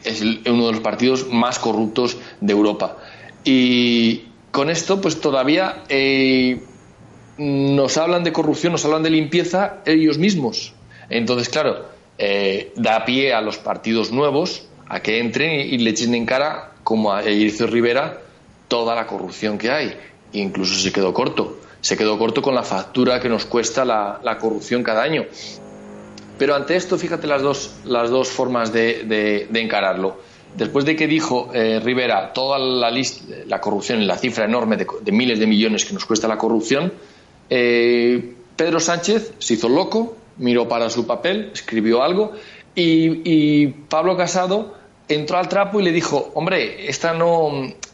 es 0.03 0.21
uno 0.21 0.67
de 0.67 0.71
los 0.73 0.81
partidos 0.81 1.27
más 1.31 1.59
corruptos 1.59 2.17
de 2.41 2.51
Europa. 2.51 2.97
Y 3.45 4.23
con 4.51 4.69
esto, 4.69 4.99
pues 4.99 5.21
todavía 5.21 5.83
eh, 5.87 6.61
nos 7.37 7.97
hablan 7.97 8.23
de 8.23 8.31
corrupción, 8.31 8.71
nos 8.71 8.85
hablan 8.85 9.03
de 9.03 9.09
limpieza 9.09 9.77
ellos 9.85 10.17
mismos. 10.17 10.73
Entonces, 11.09 11.49
claro, 11.49 11.85
eh, 12.17 12.71
da 12.75 13.03
pie 13.05 13.33
a 13.33 13.41
los 13.41 13.57
partidos 13.57 14.11
nuevos 14.11 14.67
a 14.87 15.01
que 15.01 15.19
entren 15.19 15.59
y, 15.59 15.77
le 15.79 15.89
echen 15.89 16.13
en 16.15 16.25
cara, 16.25 16.73
como 16.83 17.13
a 17.13 17.21
Ejercicio 17.21 17.67
Rivera, 17.67 18.21
toda 18.67 18.95
la 18.95 19.07
corrupción 19.07 19.57
que 19.57 19.71
hay. 19.71 19.97
Incluso 20.33 20.75
se 20.75 20.91
quedó 20.91 21.13
corto. 21.13 21.59
Se 21.81 21.97
quedó 21.97 22.17
corto 22.17 22.41
con 22.41 22.55
la 22.55 22.63
factura 22.63 23.19
que 23.19 23.29
nos 23.29 23.45
cuesta 23.45 23.85
la, 23.85 24.37
corrupción 24.39 24.83
cada 24.83 25.03
año. 25.03 25.25
Pero 26.37 26.55
ante 26.55 26.75
esto, 26.75 26.97
fíjate 26.97 27.27
las 27.27 27.41
dos, 27.41 27.75
las 27.85 28.09
dos 28.09 28.29
formas 28.29 28.71
de, 28.73 29.47
encararlo. 29.53 30.19
después 30.55 30.85
de 30.85 30.95
que 30.95 31.07
dijo 31.07 31.49
eh, 31.53 31.79
Rivera 31.83 32.33
toda 32.33 32.59
la, 32.59 32.89
lista, 32.91 33.23
la 33.45 33.61
corrupción, 33.61 34.05
la 34.05 34.17
cifra 34.17 34.45
enorme 34.45 34.77
de, 34.77 35.11
miles 35.11 35.39
de 35.39 35.47
millones 35.47 35.85
que 35.85 35.93
nos 35.93 36.05
cuesta 36.05 36.27
la 36.27 36.37
corrupción, 36.37 36.91
eh, 37.49 38.35
Pedro 38.55 38.79
Sánchez 38.79 39.33
se 39.39 39.55
hizo 39.55 39.69
loco, 39.69 40.15
miró 40.37 40.67
para 40.67 40.89
su 40.89 41.05
papel, 41.05 41.51
escribió 41.53 42.03
algo 42.03 42.33
y, 42.75 43.67
Pablo 43.67 44.17
Casado 44.17 44.75
entró 45.07 45.37
al 45.37 45.47
trapo 45.47 45.79
y 45.79 45.83
le 45.83 45.91
dijo, 45.91 46.31
hombre, 46.33 46.89
esta 46.89 47.13
no, 47.13 47.51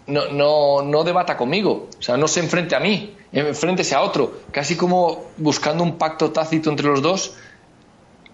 no, 0.08 0.82
no, 0.82 1.04
debata 1.04 1.38
conmigo, 1.38 1.90
o 1.98 2.02
sea, 2.02 2.18
no 2.18 2.28
se 2.28 2.40
enfrente 2.40 2.76
a 2.76 2.80
mí, 2.80 3.14
enfréntese 3.32 3.96
a 3.96 4.02
otro, 4.02 4.40
casi 4.52 4.76
como 4.76 5.26
buscando 5.38 5.84
un 5.84 5.98
pacto 5.98 6.32
tácito 6.32 6.70
entre 6.70 6.88
los 6.88 7.02
dos. 7.02 7.36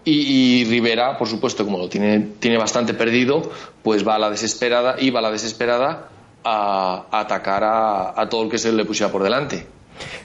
Y, 0.09 0.63
Rivera, 0.63 1.17
por 1.17 1.27
supuesto, 1.27 1.65
como 1.65 1.77
lo 1.77 1.89
tiene, 1.89 2.19
tiene 2.39 2.57
bastante 2.57 2.93
perdido, 2.93 3.41
pues 3.83 4.07
va 4.07 4.15
a 4.15 4.19
la 4.19 4.29
desesperada, 4.29 4.95
iba 5.01 5.19
a 5.19 5.21
la 5.21 5.31
desesperada 5.31 6.07
a, 6.45 7.07
atacar 7.11 7.65
a, 7.65 8.21
a 8.21 8.29
todo 8.29 8.43
el 8.43 8.49
que 8.49 8.57
se 8.57 8.71
le 8.71 8.85
pusiera 8.85 9.11
por 9.11 9.21
delante. 9.21 9.67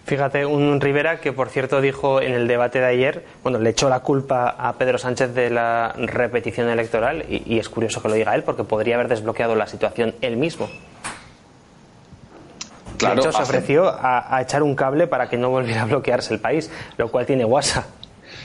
Fíjate, 0.04 0.46
un 0.46 0.80
Rivera 0.80 1.20
que 1.20 1.32
por 1.32 1.48
cierto 1.48 1.80
dijo 1.80 2.20
en 2.20 2.32
el 2.32 2.48
debate 2.48 2.80
de 2.80 2.86
ayer, 2.86 3.24
bueno, 3.42 3.58
le 3.58 3.70
echó 3.70 3.88
la 3.88 4.00
culpa 4.00 4.48
a 4.50 4.72
Pedro 4.74 4.98
Sánchez 4.98 5.34
de 5.34 5.50
la 5.50 5.94
repetición 5.96 6.68
electoral 6.68 7.24
y, 7.28 7.58
es 7.58 7.68
curioso 7.68 8.02
que 8.02 8.08
lo 8.08 8.14
diga 8.14 8.34
él 8.34 8.42
porque 8.42 8.64
podría 8.64 8.96
haber 8.96 9.08
desbloqueado 9.08 9.54
la 9.54 9.66
situación 9.66 10.14
él 10.20 10.36
mismo. 10.36 10.68
Claro, 12.98 13.16
de 13.16 13.28
hecho, 13.28 13.36
se 13.36 13.42
ofreció 13.42 13.88
a, 13.88 14.36
a, 14.36 14.42
echar 14.42 14.62
un 14.62 14.76
cable 14.76 15.06
para 15.06 15.28
que 15.28 15.36
no 15.36 15.50
volviera 15.50 15.82
a 15.82 15.84
bloquearse 15.86 16.32
el 16.34 16.40
país, 16.40 16.70
lo 16.96 17.10
cual 17.10 17.26
tiene 17.26 17.44
WhatsApp. 17.44 17.84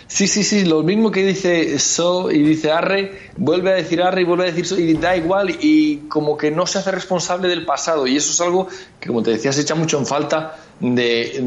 Sí, 0.07 0.27
sí, 0.27 0.43
sí, 0.43 0.63
lo 0.63 0.83
mismo 0.83 1.11
que 1.11 1.25
dice 1.25 1.77
So 1.79 2.31
y 2.31 2.41
dice 2.41 2.71
Arre, 2.71 3.31
vuelve 3.35 3.71
a 3.71 3.75
decir 3.75 4.01
Arre 4.01 4.21
y 4.21 4.23
vuelve 4.23 4.45
a 4.45 4.47
decir 4.47 4.65
So 4.65 4.79
y 4.79 4.93
da 4.93 5.17
igual 5.17 5.57
y 5.59 6.07
como 6.07 6.37
que 6.37 6.49
no 6.49 6.65
se 6.65 6.79
hace 6.79 6.91
responsable 6.91 7.49
del 7.49 7.65
pasado 7.65 8.07
y 8.07 8.15
eso 8.15 8.31
es 8.31 8.39
algo 8.39 8.67
que 9.01 9.07
como 9.07 9.21
te 9.21 9.31
decía 9.31 9.51
se 9.51 9.61
echa 9.61 9.75
mucho 9.75 9.97
en 9.97 10.05
falta 10.05 10.55
de, 10.79 11.39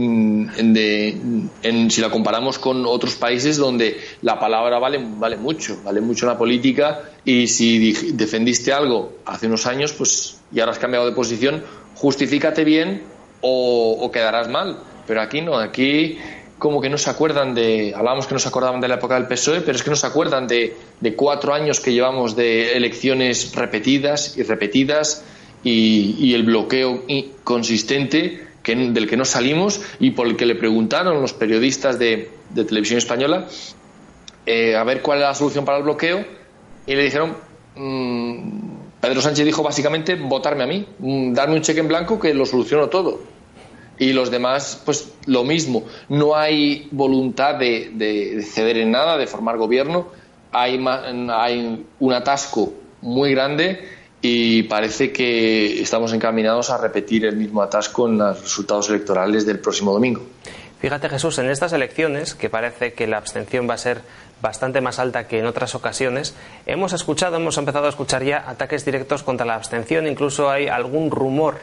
de 0.62 1.21
en, 1.62 1.90
si 1.90 2.01
la 2.01 2.11
comparamos 2.11 2.59
con 2.59 2.85
otros 2.87 3.14
países 3.14 3.57
donde 3.57 4.01
la 4.23 4.38
palabra 4.40 4.79
vale, 4.79 5.01
vale 5.03 5.37
mucho, 5.37 5.79
vale 5.85 6.01
mucho 6.01 6.27
la 6.27 6.37
política 6.37 7.11
y 7.25 7.47
si 7.47 7.93
defendiste 8.12 8.73
algo 8.73 9.12
hace 9.25 9.47
unos 9.47 9.66
años 9.66 9.93
pues 9.93 10.38
y 10.53 10.61
ahora 10.61 10.73
has 10.73 10.79
cambiado 10.79 11.07
de 11.07 11.12
posición, 11.12 11.62
justifícate 11.95 12.64
bien 12.64 13.03
o, 13.40 13.99
o 14.01 14.11
quedarás 14.11 14.49
mal. 14.49 14.79
Pero 15.07 15.21
aquí 15.23 15.40
no, 15.40 15.59
aquí 15.59 16.19
como 16.59 16.81
que 16.81 16.88
no 16.88 16.99
se 16.99 17.11
acuerdan 17.11 17.55
de, 17.55 17.93
hablábamos 17.97 18.27
que 18.27 18.35
no 18.35 18.38
se 18.38 18.49
acordaban 18.49 18.81
de 18.81 18.88
la 18.88 18.97
época 18.97 19.14
del 19.14 19.27
PSOE, 19.27 19.62
pero 19.62 19.77
es 19.77 19.83
que 19.83 19.90
no 19.90 19.97
se 19.97 20.07
acuerdan 20.07 20.47
de, 20.47 20.77
de 21.01 21.16
cuatro 21.16 21.55
años 21.55 21.81
que 21.81 21.93
llevamos 21.93 22.37
de 22.37 22.77
elecciones 22.77 23.53
repetidas 23.55 24.37
y 24.37 24.43
repetidas 24.43 25.25
y, 25.64 26.33
el 26.35 26.45
bloqueo 26.45 27.05
consistente 27.45 28.47
que, 28.62 28.75
del 28.75 29.09
que 29.09 29.16
no 29.16 29.25
salimos 29.25 29.81
y 29.99 30.11
por 30.12 30.27
el 30.27 30.37
que 30.37 30.46
le 30.46 30.55
preguntaron 30.55 31.20
los 31.20 31.33
periodistas 31.33 31.99
de, 31.99 32.31
televisión 32.55 32.99
española 32.99 33.46
eh, 34.46 34.75
a 34.77 34.85
ver 34.85 35.03
cuál 35.03 35.18
era 35.18 35.29
la 35.29 35.35
solución 35.35 35.64
para 35.64 35.79
el 35.79 35.85
bloqueo 35.85 36.25
y 36.87 36.94
le 36.94 37.05
dijeron 37.05 37.37
mm, 37.77 38.70
Pedro 39.01 39.20
Sánchez 39.23 39.44
dijo 39.44 39.62
básicamente 39.62 40.14
votarme 40.14 40.64
a 40.64 40.66
mí, 40.66 40.87
mm, 40.99 41.33
darme 41.33 41.55
un 41.55 41.62
cheque 41.62 41.81
en 41.81 41.88
blanco 41.88 42.20
que 42.20 42.35
lo 42.35 42.44
soluciono 42.44 42.88
todo 42.88 43.20
y 44.01 44.14
los 44.14 44.31
demás, 44.31 44.81
pues 44.85 45.12
lo 45.27 45.44
mismo. 45.44 45.85
No 46.09 46.35
hay 46.35 46.88
voluntad 46.90 47.57
de, 47.57 48.42
ceder 48.51 48.79
en 48.79 48.90
nada, 48.90 49.18
de 49.18 49.27
formar 49.27 49.59
gobierno. 49.59 50.09
Hay, 50.53 50.83
hay 51.31 51.85
un 52.01 52.12
atasco 52.12 52.73
muy 53.03 53.33
grande 53.33 53.99
y 54.22 54.64
parece 54.64 55.12
que 55.12 55.80
estamos 55.80 56.12
encaminados 56.12 56.70
a 56.70 56.78
repetir 56.78 57.24
el 57.24 57.37
mismo 57.37 57.62
atasco 57.62 58.09
en 58.09 58.18
los 58.18 58.42
resultados 58.42 58.88
electorales 58.90 59.46
del 59.46 59.59
próximo 59.59 59.92
domingo. 59.92 60.22
Fíjate 60.80 61.09
Jesús, 61.09 61.38
en 61.38 61.50
estas 61.50 61.72
elecciones, 61.72 62.35
que 62.35 62.48
parece 62.48 62.94
que 62.94 63.06
la 63.06 63.18
abstención 63.18 63.68
va 63.68 63.74
a 63.74 63.78
ser 63.78 64.00
bastante 64.40 64.80
más 64.80 64.98
alta 64.98 65.26
que 65.26 65.38
en 65.38 65.46
otras 65.46 65.74
ocasiones, 65.74 66.35
hemos 66.64 66.94
escuchado, 66.94 67.37
hemos 67.37 67.59
empezado 67.59 67.87
a 67.87 67.90
escuchar 67.90 68.24
ya 68.24 68.48
ataques 68.48 68.85
directos 68.87 69.22
contra 69.22 69.44
la 69.44 69.56
abstención, 69.56 70.06
incluso 70.06 70.48
hay 70.48 70.68
algún 70.68 71.11
rumor 71.11 71.59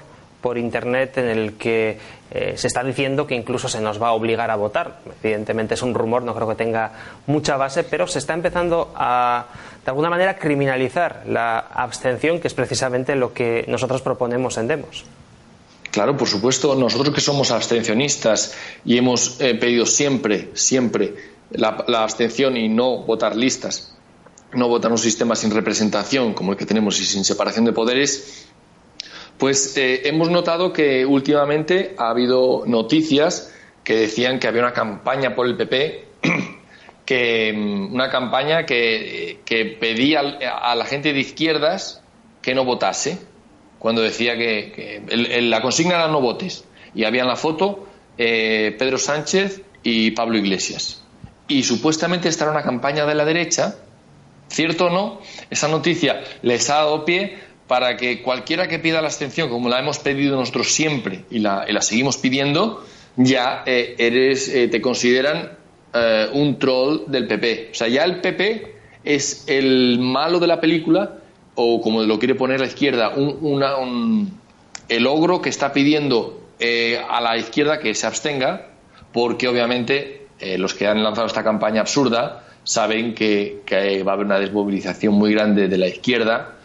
por 0.48 0.58
Internet 0.58 1.18
en 1.18 1.28
el 1.28 1.54
que 1.56 1.98
eh, 2.32 2.54
se 2.56 2.68
está 2.68 2.82
diciendo 2.82 3.28
que 3.28 3.36
incluso 3.36 3.68
se 3.68 3.82
nos 3.82 4.02
va 4.02 4.08
a 4.08 4.12
obligar 4.14 4.50
a 4.50 4.56
votar. 4.56 5.00
Evidentemente 5.22 5.74
es 5.74 5.82
un 5.82 5.94
rumor, 5.94 6.24
no 6.24 6.34
creo 6.34 6.48
que 6.48 6.56
tenga 6.56 6.94
mucha 7.26 7.58
base, 7.58 7.84
pero 7.84 8.08
se 8.08 8.20
está 8.20 8.34
empezando 8.34 8.94
a, 8.96 9.48
de 9.84 9.92
alguna 9.92 10.10
manera, 10.10 10.38
criminalizar 10.38 11.24
la 11.28 11.60
abstención, 11.60 12.40
que 12.40 12.48
es 12.48 12.54
precisamente 12.54 13.14
lo 13.18 13.34
que 13.34 13.66
nosotros 13.68 14.02
proponemos 14.02 14.58
en 14.58 14.70
Demos. 14.70 15.04
Claro, 15.92 16.16
por 16.16 16.30
supuesto, 16.30 16.76
nosotros 16.76 17.14
que 17.14 17.20
somos 17.20 17.52
abstencionistas 17.52 18.56
y 18.86 18.98
hemos 18.98 19.42
eh, 19.42 19.54
pedido 19.56 19.86
siempre, 19.86 20.52
siempre 20.54 21.14
la, 21.52 21.84
la 21.90 22.04
abstención 22.04 22.56
y 22.56 22.70
no 22.70 23.00
votar 23.00 23.36
listas, 23.36 23.98
no 24.54 24.70
votar 24.70 24.94
un 24.94 24.98
sistema 24.98 25.36
sin 25.36 25.52
representación 25.52 26.34
como 26.34 26.54
el 26.54 26.58
que 26.58 26.66
tenemos 26.66 27.02
y 27.02 27.04
sin 27.04 27.26
separación 27.26 27.66
de 27.66 27.74
poderes, 27.74 28.47
pues 29.38 29.78
eh, 29.78 30.02
hemos 30.06 30.30
notado 30.30 30.74
que 30.74 31.06
últimamente 31.06 31.96
ha 31.98 32.10
habido 32.10 32.64
noticias 32.66 33.54
que 33.84 33.96
decían 33.96 34.40
que 34.40 34.48
había 34.48 34.64
una 34.64 34.74
campaña 34.74 35.36
por 35.36 35.48
el 35.48 35.56
PP, 35.56 36.06
que 37.06 37.54
mm, 37.56 37.94
una 37.94 38.10
campaña 38.10 38.66
que, 38.66 39.40
pedía 39.80 40.20
a 40.20 40.76
la 40.76 40.86
gente 40.86 41.14
de 41.14 41.20
izquierdas 41.20 42.02
que 42.42 42.56
no 42.56 42.66
votase, 42.66 43.20
cuando 43.80 44.02
decía 44.02 44.36
que, 44.38 45.04
la 45.42 45.62
consigna 45.62 45.96
era 45.96 46.08
no 46.08 46.22
votes. 46.22 46.66
Y 46.96 47.04
había 47.04 47.22
en 47.22 47.28
la 47.28 47.36
foto 47.36 47.88
eh, 48.18 48.76
Pedro 48.78 48.98
Sánchez 48.98 49.62
y 49.84 50.12
Pablo 50.12 50.38
Iglesias. 50.38 51.04
Y 51.48 51.64
supuestamente 51.64 52.28
esta 52.28 52.46
era 52.46 52.52
una 52.52 52.64
campaña 52.64 53.06
de 53.06 53.16
la 53.16 53.24
derecha, 53.24 53.76
cierto 54.50 54.88
o 54.88 54.90
no, 54.90 55.22
esa 55.50 55.68
noticia 55.68 56.24
les 56.42 56.70
ha 56.70 56.76
dado 56.76 57.06
pie 57.06 57.38
para 57.68 57.98
que 57.98 58.22
cualquiera 58.22 58.68
que 58.68 58.80
pida 58.80 59.02
la 59.02 59.08
abstención, 59.08 59.50
como 59.50 59.70
la 59.70 59.80
hemos 59.80 60.00
pedido 60.00 60.38
nosotros 60.38 60.72
siempre 60.72 61.26
y 61.30 61.40
la, 61.40 61.66
seguimos 61.82 62.18
pidiendo, 62.18 62.84
ya 63.18 63.64
eh, 63.66 63.96
eres, 63.98 64.48
eh, 64.48 64.68
te 64.70 64.82
consideran 64.82 65.52
eh, 65.94 66.28
un 66.32 66.58
troll 66.60 67.02
del 67.08 67.28
PP. 67.28 67.70
O 67.72 67.76
sea, 67.76 67.90
ya 67.90 68.06
el 68.06 68.22
PP 68.22 68.76
es 69.04 69.44
el 69.48 70.00
malo 70.00 70.40
de 70.40 70.48
la 70.48 70.62
película, 70.62 71.18
o 71.56 71.82
como 71.82 72.04
lo 72.04 72.20
quiere 72.20 72.36
poner 72.36 72.62
la 72.62 72.68
izquierda, 72.68 73.10
un, 73.10 74.32
el 74.88 75.08
ogro 75.08 75.42
que 75.42 75.50
está 75.50 75.74
pidiendo 75.74 76.42
a 77.10 77.22
la 77.22 77.38
izquierda 77.38 77.80
que 77.80 77.94
se 77.94 78.08
abstenga, 78.08 78.70
porque 79.12 79.48
obviamente 79.48 80.28
los 80.58 80.74
que 80.74 80.88
han 80.88 81.04
lanzado 81.04 81.28
esta 81.28 81.44
campaña 81.44 81.82
absurda 81.82 82.44
saben 82.64 83.16
que 83.16 83.62
va 84.06 84.12
a 84.12 84.14
haber 84.14 84.26
una 84.26 84.40
desmovilización 84.40 85.14
muy 85.16 85.34
grande 85.34 85.68
de 85.68 85.78
la 85.78 85.88
izquierda 85.88 86.57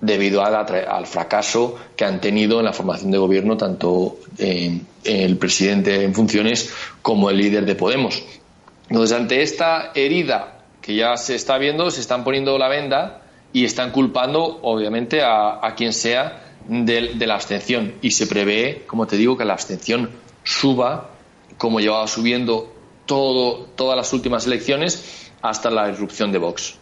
debido 0.00 0.44
al 0.44 1.06
fracaso 1.06 1.76
que 1.96 2.04
han 2.04 2.20
tenido 2.20 2.60
en 2.60 2.66
la 2.66 2.72
formación 2.72 3.10
de 3.10 3.18
gobierno 3.18 3.56
tanto 3.56 4.18
el 4.38 5.36
presidente 5.38 6.04
en 6.04 6.14
funciones 6.14 6.72
como 7.02 7.30
el 7.30 7.38
líder 7.38 7.64
de 7.64 7.74
Podemos. 7.74 8.22
Entonces, 8.88 9.16
ante 9.16 9.42
esta 9.42 9.92
herida 9.94 10.58
que 10.80 10.94
ya 10.94 11.16
se 11.16 11.34
está 11.34 11.58
viendo, 11.58 11.90
se 11.90 12.00
están 12.00 12.24
poniendo 12.24 12.56
la 12.58 12.68
venda 12.68 13.22
y 13.52 13.64
están 13.64 13.90
culpando, 13.90 14.60
obviamente, 14.62 15.20
a, 15.22 15.74
quien 15.76 15.92
sea 15.92 16.44
de, 16.66 17.14
la 17.26 17.34
abstención. 17.34 17.94
Y 18.02 18.12
se 18.12 18.26
prevé, 18.26 18.84
como 18.86 19.06
te 19.06 19.16
digo, 19.16 19.36
que 19.36 19.44
la 19.44 19.54
abstención 19.54 20.10
suba, 20.44 21.10
como 21.58 21.80
llevaba 21.80 22.06
subiendo 22.06 22.72
todo, 23.06 23.66
todas 23.76 23.96
las 23.96 24.12
últimas 24.12 24.46
elecciones, 24.46 25.30
hasta 25.42 25.70
la 25.70 25.88
irrupción 25.88 26.32
de 26.32 26.38
Vox. 26.38 26.78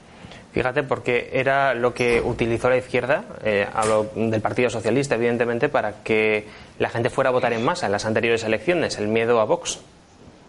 Fíjate, 0.57 0.85
porque 0.85 1.29
era 1.35 1.75
lo 1.75 1.92
que 1.92 2.23
utilizó 2.23 2.71
la 2.71 2.79
izquierda, 2.79 3.27
eh, 3.45 3.66
hablo 3.75 4.11
del 4.14 4.40
Partido 4.40 4.71
Socialista, 4.71 5.16
evidentemente, 5.16 5.69
para 5.69 6.03
que 6.03 6.47
la 6.79 6.88
gente 6.88 7.11
fuera 7.11 7.29
a 7.29 7.33
votar 7.35 7.53
en 7.53 7.62
masa 7.62 7.85
en 7.85 7.92
las 7.92 8.07
anteriores 8.07 8.42
elecciones, 8.42 8.97
el 8.97 9.09
miedo 9.09 9.38
a 9.38 9.45
Vox. 9.45 9.81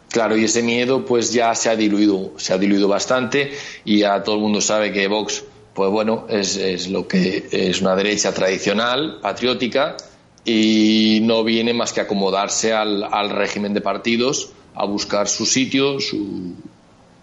Claro, 0.10 0.38
y 0.38 0.46
ese 0.46 0.64
miedo 0.64 1.06
pues 1.06 1.34
ya 1.34 1.54
se 1.56 1.70
ha 1.70 1.76
diluido, 1.76 2.32
se 2.38 2.54
ha 2.54 2.58
diluido 2.58 2.88
bastante 2.88 3.52
y 3.84 4.00
ya 4.00 4.24
todo 4.24 4.36
el 4.36 4.42
mundo 4.44 4.62
sabe 4.62 4.94
que 4.94 5.10
Vox, 5.10 5.44
pues 5.74 5.92
bueno, 5.92 6.26
es, 6.30 6.88
lo 6.88 7.06
que 7.06 7.46
es 7.52 7.82
una 7.82 7.94
derecha 7.98 8.34
tradicional, 8.34 9.20
patriótica, 9.22 9.98
y 10.46 11.20
no 11.24 11.44
viene 11.44 11.74
más 11.74 11.92
que 11.92 12.00
acomodarse 12.00 12.72
al, 12.72 13.04
al 13.04 13.30
régimen 13.30 13.74
de 13.74 13.82
partidos, 13.82 14.52
a 14.74 14.86
buscar 14.86 15.28
su 15.28 15.46
sitio, 15.46 16.00
su, 16.00 16.54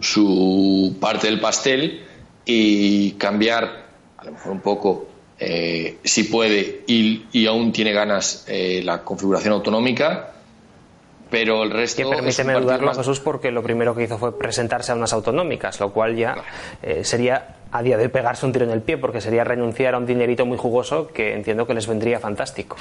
su 0.01 0.95
parte 1.01 1.29
del 1.29 1.41
pastel 1.41 2.04
y 2.45 3.13
cambiar 3.13 3.85
a 4.17 4.25
lo 4.25 4.33
mejor 4.33 4.53
un 4.53 4.61
poco 4.61 5.07
eh, 5.39 5.99
si 6.05 6.25
puede 6.25 6.85
y, 6.87 7.47
aún 7.47 7.73
tiene 7.73 7.93
ganas 7.93 8.45
eh, 8.49 8.83
la 8.85 9.03
configuración 9.03 9.55
autonómica 9.55 10.35
pero 11.35 11.65
el 11.65 11.73
resto. 11.73 12.09
Que 12.09 12.17
permíteme 12.17 12.55
dudarlo, 12.55 12.95
Jesús, 12.95 13.19
porque 13.19 13.51
lo 13.51 13.61
primero 13.61 13.93
que 13.93 14.05
hizo 14.05 14.19
fue 14.19 14.39
presentarse 14.39 14.93
a 14.93 14.95
unas 14.95 15.13
autonómicas, 15.13 15.81
lo 15.81 15.93
cual 15.93 16.15
ya 16.15 16.37
eh, 16.81 17.03
sería 17.03 17.57
a 17.73 17.83
día 17.83 17.97
de 17.97 18.05
hoy 18.05 18.09
pegarse 18.09 18.47
un 18.47 18.53
tiro 18.53 18.65
en 18.65 18.71
el 18.71 18.83
pie, 18.83 18.99
porque 18.99 19.21
sería 19.21 19.43
renunciar 19.43 19.95
a 19.95 19.99
un 19.99 20.07
dinerito 20.07 20.47
muy 20.47 20.57
jugoso 20.57 21.09
que 21.09 21.35
entiendo 21.35 21.67
que 21.67 21.75
les 21.75 21.89
vendría 21.89 22.21
fantástico. 22.21 22.77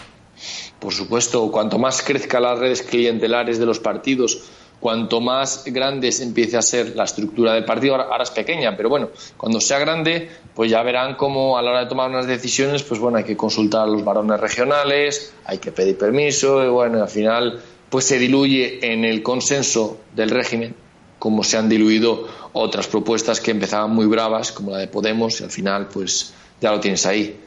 Por 0.77 0.93
supuesto, 0.93 1.49
cuanto 1.51 1.79
más 1.79 2.03
crezcan 2.03 2.43
las 2.43 2.59
redes 2.59 2.83
clientelares 2.83 3.57
de 3.57 3.65
los 3.65 3.79
partidos, 3.79 4.43
cuanto 4.83 5.21
más 5.21 5.63
grande 5.65 6.09
empiece 6.19 6.57
a 6.57 6.61
ser 6.61 6.93
la 6.93 7.05
estructura 7.05 7.53
del 7.53 7.63
partido, 7.63 7.95
ahora, 7.95 8.21
es 8.21 8.31
pequeña, 8.31 8.75
pero 8.75 8.89
bueno, 8.89 9.11
cuando 9.37 9.61
sea 9.61 9.79
grande, 9.79 10.29
pues 10.53 10.69
ya 10.69 10.83
verán 10.83 11.15
cómo 11.15 11.57
a 11.57 11.61
la 11.61 11.71
hora 11.71 11.79
de 11.79 11.85
tomar 11.85 12.09
unas 12.09 12.27
decisiones, 12.27 12.83
pues 12.83 12.99
bueno, 12.99 13.17
hay 13.17 13.23
que 13.23 13.37
consultar 13.37 13.83
a 13.83 13.87
los 13.87 14.03
varones 14.03 14.41
regionales, 14.41 15.33
hay 15.45 15.59
que 15.59 15.71
pedir 15.71 15.97
permiso, 15.97 16.61
y 16.65 16.67
bueno, 16.67 17.01
al 17.01 17.07
final 17.07 17.61
pues 17.89 18.03
se 18.03 18.19
diluye 18.19 18.91
en 18.91 19.05
el 19.05 19.23
consenso 19.23 19.99
del 20.13 20.31
régimen, 20.31 20.75
como 21.17 21.45
se 21.45 21.55
han 21.55 21.69
diluido 21.69 22.27
otras 22.51 22.87
propuestas 22.87 23.39
que 23.39 23.51
empezaban 23.51 23.91
muy 23.91 24.07
bravas, 24.07 24.51
como 24.51 24.71
la 24.71 24.79
de 24.79 24.89
Podemos, 24.89 25.39
y 25.39 25.45
al 25.45 25.51
final 25.51 25.87
pues 25.87 26.33
ya 26.59 26.71
lo 26.71 26.81
tienes 26.81 27.05
ahí, 27.05 27.39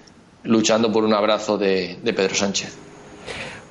luchando 0.45 0.91
por 0.91 1.05
un 1.05 1.13
abrazo 1.13 1.59
de 1.59 1.99
Pedro 2.03 2.35
Sánchez. 2.35 2.86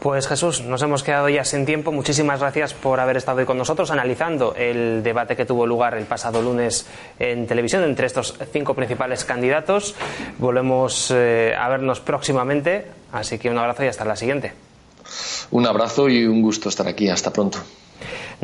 Pues 0.06 0.28
Jesús, 0.28 0.62
nos 0.62 0.84
hemos 0.84 1.02
quedado 1.02 1.30
ya 1.30 1.44
sin 1.44 1.66
tiempo. 1.66 1.92
Muchísimas 1.92 2.40
gracias 2.40 2.76
por 2.76 3.00
haber 3.00 3.18
estado 3.18 3.40
hoy 3.40 3.46
con 3.46 3.58
nosotros 3.58 3.90
analizando 3.90 4.54
el 4.56 5.02
debate 5.02 5.36
que 5.36 5.48
tuvo 5.48 5.66
lugar 5.66 5.98
el 5.98 6.06
pasado 6.06 6.44
lunes 6.44 6.86
en 7.18 7.48
televisión 7.48 7.84
entre 7.84 8.06
estos 8.06 8.36
cinco 8.54 8.76
principales 8.76 9.26
candidatos. 9.26 9.96
Volvemos 10.38 11.10
eh, 11.10 11.56
a 11.58 11.68
vernos 11.70 12.02
próximamente, 12.02 12.86
así 13.14 13.40
que 13.40 13.50
un 13.50 13.58
abrazo 13.58 13.84
y 13.84 13.88
hasta 13.88 14.06
la 14.06 14.16
siguiente. 14.16 14.54
Un 15.50 15.66
abrazo 15.66 16.08
y 16.08 16.24
un 16.28 16.40
gusto 16.44 16.70
estar 16.70 16.88
aquí. 16.88 17.10
Hasta 17.10 17.34
pronto. 17.34 17.58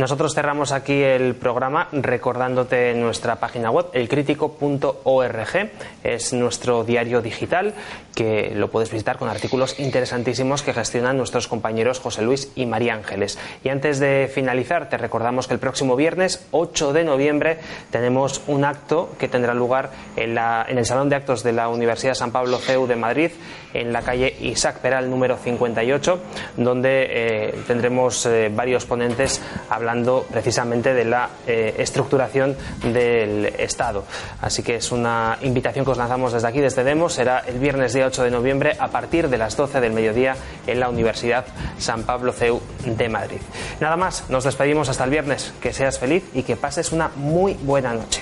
Nosotros 0.02 0.34
cerramos 0.34 0.72
aquí 0.72 1.04
el 1.04 1.36
programa 1.36 1.88
recordándote 1.92 2.96
nuestra 2.96 3.36
página 3.36 3.70
web, 3.70 3.86
elcrítico.org. 3.94 5.70
Es 6.04 6.34
nuestro 6.34 6.84
diario 6.84 7.22
digital 7.22 7.76
que 8.16 8.52
lo 8.56 8.72
puedes 8.72 8.90
visitar 8.90 9.20
con 9.20 9.30
artículos 9.30 9.80
interesantísimos 9.80 10.64
que 10.64 10.74
gestionan 10.74 11.18
nuestros 11.18 11.48
compañeros 11.48 12.00
José 12.00 12.24
Luis 12.24 12.52
y 12.56 12.66
María 12.66 12.96
Ángeles. 12.96 13.38
Y 13.64 13.70
antes 13.70 14.00
de 14.00 14.28
finalizar, 14.34 14.90
te 14.90 14.98
recordamos 14.98 15.48
que 15.48 15.54
el 15.54 15.60
próximo 15.60 15.96
viernes 15.96 16.48
8 16.50 16.94
de 16.94 17.04
noviembre 17.04 17.60
tenemos 17.92 18.42
un 18.48 18.66
acto 18.66 19.12
que 19.20 19.28
tendrá 19.28 19.54
lugar 19.54 19.92
en, 20.16 20.36
el 20.36 20.86
Salón 20.88 21.10
de 21.10 21.16
Actos 21.16 21.44
de 21.44 21.54
la 21.54 21.70
Universidad 21.70 22.16
San 22.16 22.32
Pablo 22.32 22.58
CEU 22.58 22.88
de 22.88 22.96
Madrid, 22.96 23.32
en 23.76 23.94
la 23.94 24.02
calle 24.02 24.36
Isaac 24.42 24.80
Peral 24.80 25.12
número 25.12 25.38
58, 25.38 26.20
donde 26.58 27.06
eh, 27.08 27.56
tendremos 27.68 28.26
eh, 28.26 28.52
varios 28.54 28.86
ponentes 28.86 29.42
hablando 29.92 30.26
precisamente 30.32 30.94
de 30.94 31.06
la 31.06 31.30
eh, 31.46 31.76
estructuración 31.80 32.56
del 32.84 33.46
Estado. 33.46 34.06
Así 34.42 34.64
que 34.64 34.76
es 34.76 34.92
una 34.92 35.38
invitación 35.42 35.84
que 35.84 35.92
os 35.92 35.98
lanzamos 35.98 36.32
desde 36.32 36.48
aquí, 36.48 36.62
desde 36.62 36.84
Demos. 36.84 37.14
Será 37.14 37.40
el 37.40 37.60
viernes 37.60 37.94
día 37.94 38.06
8 38.08 38.24
de 38.24 38.32
noviembre 38.32 38.76
a 38.80 38.88
partir 38.88 39.30
de 39.30 39.38
las 39.38 39.58
12 39.58 39.82
del 39.82 39.92
mediodía 39.92 40.36
en 40.66 40.80
la 40.80 40.90
Universidad 40.90 41.46
San 41.78 42.04
Pablo 42.04 42.32
CEU 42.32 42.62
de 42.86 43.10
Madrid. 43.10 43.42
Nada 43.80 43.98
más, 43.98 44.30
nos 44.30 44.46
despedimos 44.46 44.88
hasta 44.88 45.04
el 45.04 45.10
viernes. 45.10 45.54
Que 45.62 45.74
seas 45.74 46.00
feliz 46.00 46.24
y 46.34 46.44
que 46.44 46.56
pases 46.56 46.92
una 46.92 47.10
muy 47.16 47.54
buena 47.56 47.94
noche. 47.94 48.22